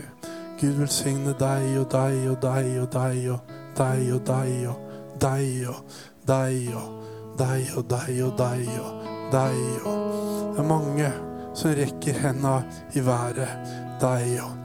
Gud 0.61 0.79
velsigne 0.79 1.33
deg 1.35 1.73
og 1.81 1.89
deg 1.91 2.29
og 2.31 2.41
deg 2.41 2.73
og 2.79 2.89
deg 2.93 3.29
og 3.35 3.35
deg 3.35 3.35
og 3.35 3.55
deg 3.75 4.11
og 4.15 4.27
deg 4.29 4.67
og 4.69 4.84
deg 5.21 5.67
og 5.71 5.97
deg 6.27 6.75
og 6.75 6.91
deg 7.39 7.71
og 7.75 7.87
deg 7.89 8.21
og 8.25 8.35
deg 8.39 8.67
og 8.81 10.03
Det 10.55 10.61
er 10.61 10.67
mange 10.67 11.09
som 11.55 11.73
rekker 11.75 12.19
henda 12.23 12.59
i 12.95 13.03
været. 13.03 13.73
Deg 13.99 14.39
og 14.43 14.55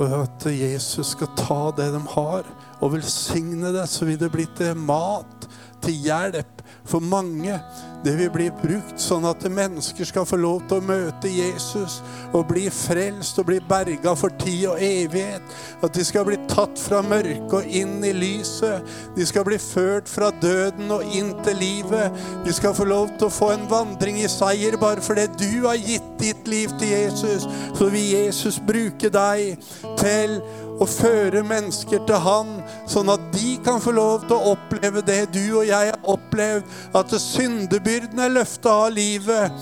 og 0.00 0.12
at 0.22 0.46
Jesus 0.48 1.12
skal 1.12 1.28
ta 1.36 1.70
det 1.76 1.90
de 1.94 2.00
har, 2.14 2.46
og 2.80 2.94
velsigne 2.94 3.72
det, 3.74 3.84
så 3.90 4.06
vil 4.08 4.18
det 4.20 4.30
bli 4.32 4.46
til 4.56 4.76
mat, 4.78 5.41
til 5.82 5.98
hjelp 6.06 6.62
for 6.84 7.00
mange. 7.00 7.58
Det 8.04 8.16
vil 8.18 8.30
bli 8.34 8.48
brukt 8.50 8.98
sånn 8.98 9.22
at 9.28 9.44
mennesker 9.46 10.06
skal 10.08 10.24
få 10.26 10.36
lov 10.40 10.64
til 10.66 10.80
å 10.80 10.86
møte 10.86 11.30
Jesus 11.30 12.00
og 12.34 12.48
bli 12.50 12.64
frelst 12.74 13.38
og 13.38 13.46
bli 13.52 13.60
berga 13.68 14.16
for 14.18 14.34
tid 14.42 14.64
og 14.72 14.82
evighet. 14.82 15.54
At 15.86 15.94
de 15.94 16.02
skal 16.06 16.26
bli 16.26 16.38
tatt 16.50 16.80
fra 16.82 16.98
mørket 17.06 17.54
og 17.60 17.76
inn 17.78 18.00
i 18.06 18.10
lyset. 18.16 18.82
De 19.14 19.26
skal 19.28 19.46
bli 19.46 19.58
ført 19.62 20.10
fra 20.10 20.32
døden 20.42 20.90
og 20.90 21.06
inn 21.14 21.30
til 21.46 21.60
livet. 21.62 22.18
De 22.46 22.54
skal 22.56 22.74
få 22.74 22.88
lov 22.90 23.12
til 23.14 23.28
å 23.28 23.36
få 23.36 23.52
en 23.54 23.68
vandring 23.70 24.18
i 24.22 24.30
seier 24.30 24.78
bare 24.82 25.04
fordi 25.04 25.28
du 25.38 25.68
har 25.68 25.78
gitt 25.78 26.10
ditt 26.22 26.50
liv 26.50 26.74
til 26.82 26.90
Jesus. 26.96 27.46
Så 27.78 27.90
vil 27.92 28.10
Jesus 28.16 28.58
bruke 28.66 29.12
deg 29.14 29.62
til 30.00 30.40
å 30.82 30.88
føre 30.88 31.42
mennesker 31.46 32.02
til 32.08 32.20
Han, 32.24 32.52
sånn 32.90 33.10
at 33.12 33.24
de 33.34 33.56
kan 33.64 33.80
få 33.82 33.94
lov 33.96 34.26
til 34.26 34.36
å 34.36 34.54
oppleve 34.56 35.02
det 35.06 35.24
du 35.34 35.44
og 35.60 35.66
jeg 35.68 35.92
har 35.92 35.98
opplevd. 36.10 36.68
At 36.98 37.14
syndebyrden 37.22 38.22
er 38.22 38.36
løfta 38.36 38.74
av 38.86 38.94
livet. 38.96 39.52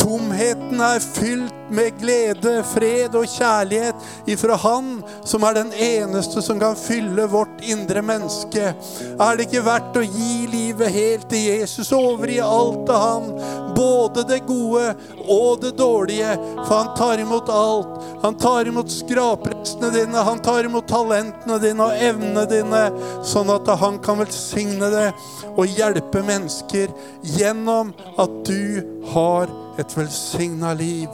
Tomheten 0.00 0.80
er 0.80 1.02
fylt 1.04 1.56
med 1.70 1.94
glede, 2.00 2.56
fred 2.66 3.14
og 3.14 3.28
kjærlighet 3.30 4.30
ifra 4.30 4.56
Han, 4.58 4.88
som 5.26 5.44
er 5.46 5.60
den 5.60 5.72
eneste 5.72 6.42
som 6.42 6.58
kan 6.60 6.74
fylle 6.78 7.28
vårt 7.30 7.62
indre 7.62 8.02
menneske. 8.02 8.72
Er 9.20 9.38
det 9.38 9.46
ikke 9.46 9.64
verdt 9.68 10.00
å 10.00 10.04
gi 10.04 10.48
livet 10.50 10.90
helt 10.94 11.28
til 11.30 11.46
Jesus, 11.52 11.92
overgi 11.94 12.40
alt 12.42 12.82
til 12.88 13.04
Han, 13.04 13.30
både 13.76 14.26
det 14.32 14.40
gode 14.48 14.96
og 15.28 15.62
det 15.62 15.76
dårlige, 15.78 16.34
for 16.64 16.74
Han 16.74 16.94
tar 16.98 17.22
imot 17.22 17.52
alt. 17.54 18.00
Han 18.22 18.34
tar 18.40 18.68
imot 18.68 18.90
skraprestene 18.92 19.88
dine, 19.94 20.18
han 20.26 20.38
tar 20.38 20.64
imot 20.64 20.69
talentene 20.86 21.58
dine 21.62 21.86
og 21.88 22.04
evnene 22.06 22.44
dine, 22.50 22.82
sånn 23.26 23.50
at 23.50 23.66
han 23.80 23.98
kan 24.04 24.20
velsigne 24.22 24.90
det 24.92 25.08
og 25.56 25.66
hjelpe 25.66 26.22
mennesker 26.26 26.92
gjennom 27.36 27.90
at 28.20 28.38
du 28.46 28.84
har 29.10 29.50
et 29.80 29.96
velsigna 29.98 30.72
liv. 30.78 31.10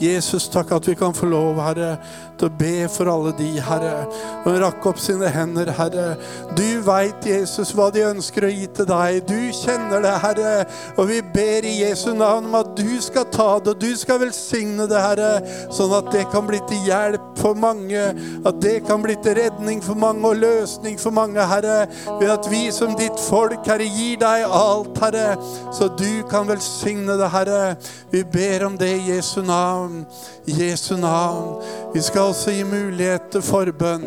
Jesus, 0.00 0.48
takk 0.52 0.74
at 0.76 0.88
vi 0.88 0.94
kan 0.98 1.14
få 1.16 1.28
lov, 1.30 1.60
Herre, 1.64 1.96
til 2.38 2.48
å 2.48 2.56
be 2.58 2.86
for 2.92 3.10
alle 3.10 3.32
de, 3.38 3.48
Herre. 3.64 4.06
Og 4.46 4.58
rakk 4.62 4.86
opp 4.90 5.00
sine 5.00 5.30
hender, 5.32 5.70
Herre. 5.76 6.06
Du 6.58 6.80
veit, 6.86 7.24
Jesus, 7.26 7.72
hva 7.76 7.88
de 7.94 8.04
ønsker 8.06 8.46
å 8.46 8.52
gi 8.52 8.66
til 8.76 8.88
deg. 8.88 9.22
Du 9.28 9.38
kjenner 9.56 10.04
det, 10.04 10.14
Herre. 10.22 10.54
Og 10.96 11.08
vi 11.10 11.20
ber 11.34 11.66
i 11.66 11.78
Jesu 11.80 12.12
navn 12.14 12.48
om 12.50 12.58
at 12.60 12.72
du 12.78 12.98
skal 13.02 13.26
ta 13.32 13.48
det, 13.58 13.74
og 13.74 13.82
du 13.82 13.96
skal 13.98 14.20
velsigne 14.22 14.88
det, 14.90 15.00
Herre. 15.00 15.32
Sånn 15.74 15.94
at 15.96 16.10
det 16.14 16.26
kan 16.32 16.46
bli 16.48 16.60
til 16.68 16.86
hjelp 16.88 17.32
for 17.40 17.58
mange. 17.58 18.04
At 18.46 18.60
det 18.64 18.78
kan 18.88 19.02
bli 19.04 19.16
til 19.24 19.38
redning 19.40 19.82
for 19.84 19.98
mange 19.98 20.30
og 20.30 20.40
løsning 20.42 21.00
for 21.00 21.14
mange, 21.16 21.42
Herre. 21.50 21.86
Ved 22.20 22.32
at 22.32 22.50
vi 22.52 22.66
som 22.74 22.96
ditt 22.98 23.20
folk, 23.28 23.62
Herre, 23.66 23.88
gir 23.88 24.20
deg 24.22 24.46
alt, 24.46 24.96
Herre. 25.02 25.36
Så 25.74 25.90
du 25.96 26.22
kan 26.30 26.48
velsigne 26.48 27.18
det, 27.18 27.30
Herre. 27.32 27.76
Vi 28.12 28.24
ber 28.24 28.66
om 28.68 28.78
det 28.78 28.92
i 28.96 29.14
Jesu 29.14 29.40
navn. 29.46 30.04
Jesu 30.46 30.96
navn. 30.96 31.62
Vi 31.94 32.02
skal 32.02 32.25
også 32.30 32.52
gi 32.54 32.64
mulighet 32.66 33.30
til 33.32 33.42
forbønn. 33.44 34.04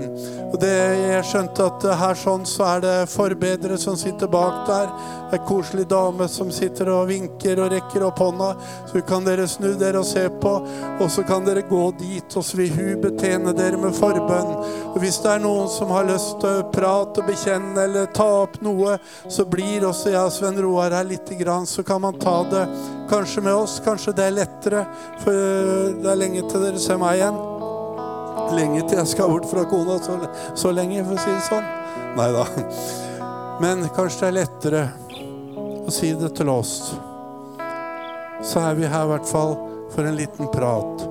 Og 0.49 0.58
det, 0.62 0.73
Jeg 1.10 1.25
skjønte 1.29 1.65
at 1.69 1.86
her 1.99 2.17
sånn 2.17 2.45
så 2.47 2.65
er 2.65 2.84
det 2.84 2.93
forbedere 3.12 3.77
som 3.77 3.97
sitter 3.99 4.29
bak 4.32 4.63
der. 4.67 4.91
Det 5.29 5.38
er 5.38 5.45
koselig 5.45 5.86
dame 5.89 6.25
som 6.32 6.49
sitter 6.53 6.89
og 6.89 7.10
vinker 7.12 7.60
og 7.62 7.69
rekker 7.73 8.05
opp 8.08 8.21
hånda. 8.23 8.47
Så 8.89 9.03
kan 9.05 9.27
dere 9.27 9.45
snu 9.49 9.75
dere 9.77 10.01
og 10.01 10.08
se 10.10 10.23
på, 10.41 10.53
og 10.97 11.12
så 11.13 11.25
kan 11.27 11.45
dere 11.45 11.65
gå 11.69 11.84
dit, 11.99 12.25
og 12.34 12.45
så 12.45 12.58
vil 12.58 12.73
hun 12.73 13.03
betjene 13.03 13.53
dere 13.58 13.77
med 13.77 13.93
forbønn. 13.97 14.55
Og 14.93 14.97
Hvis 15.03 15.21
det 15.23 15.36
er 15.36 15.43
noen 15.43 15.69
som 15.69 15.93
har 15.93 16.10
lyst 16.10 16.39
til 16.41 16.63
å 16.63 16.65
prate 16.73 17.21
og 17.21 17.29
bekjenne 17.29 17.86
eller 17.86 18.10
ta 18.15 18.27
opp 18.41 18.58
noe, 18.65 18.97
så 19.29 19.45
blir 19.45 19.86
også 19.86 20.15
jeg 20.15 20.23
og 20.23 20.34
Sven 20.34 20.60
Roar 20.65 20.97
her 20.97 21.08
lite 21.08 21.38
grann, 21.39 21.69
så 21.69 21.86
kan 21.86 22.01
man 22.01 22.17
ta 22.19 22.41
det 22.49 22.65
kanskje 23.10 23.45
med 23.45 23.53
oss. 23.53 23.79
Kanskje 23.86 24.17
det 24.17 24.25
er 24.25 24.38
lettere, 24.41 24.84
for 25.21 25.95
det 26.01 26.10
er 26.10 26.21
lenge 26.25 26.45
til 26.49 26.67
dere 26.67 26.82
ser 26.82 27.01
meg 27.01 27.21
igjen. 27.21 27.49
Lenge 28.56 28.82
til 28.88 28.98
jeg 28.98 29.12
skal 29.12 29.30
bort 29.32 29.48
fra 29.50 29.66
kona. 29.70 30.00
Så, 30.04 30.18
så 30.58 30.72
lenge, 30.76 31.04
for 31.06 31.18
å 31.18 31.24
si 31.24 31.34
det 31.34 31.46
sånn. 31.48 31.70
Nei 32.18 32.30
da. 32.34 32.46
Men 33.64 33.86
kanskje 33.96 34.22
det 34.24 34.30
er 34.30 34.38
lettere 34.40 34.84
å 35.86 35.94
si 35.94 36.14
det 36.18 36.32
til 36.38 36.52
oss. 36.54 36.74
Så 38.46 38.64
er 38.64 38.78
vi 38.80 38.88
her 38.88 39.06
i 39.06 39.12
hvert 39.14 39.28
fall 39.28 39.58
for 39.94 40.08
en 40.08 40.18
liten 40.18 40.48
prat. 40.54 41.06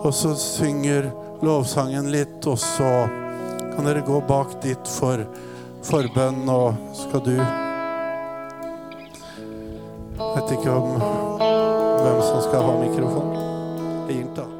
Og 0.00 0.12
så 0.14 0.34
synger 0.38 1.10
lovsangen 1.44 2.10
litt, 2.12 2.44
og 2.46 2.58
så 2.60 2.90
kan 3.74 3.88
dere 3.88 4.04
gå 4.04 4.20
bak 4.28 4.58
dit 4.64 4.92
for 4.98 5.24
forbønn, 5.86 6.44
og 6.52 6.94
skal 7.00 7.26
du 7.26 7.34
Vet 10.20 10.50
ikke 10.52 10.70
om 10.70 11.00
hvem 11.00 12.20
som 12.22 12.42
skal 12.44 12.68
ha 12.68 12.76
mikrofon. 12.84 13.32
Jeg 14.10 14.26
til 14.36 14.59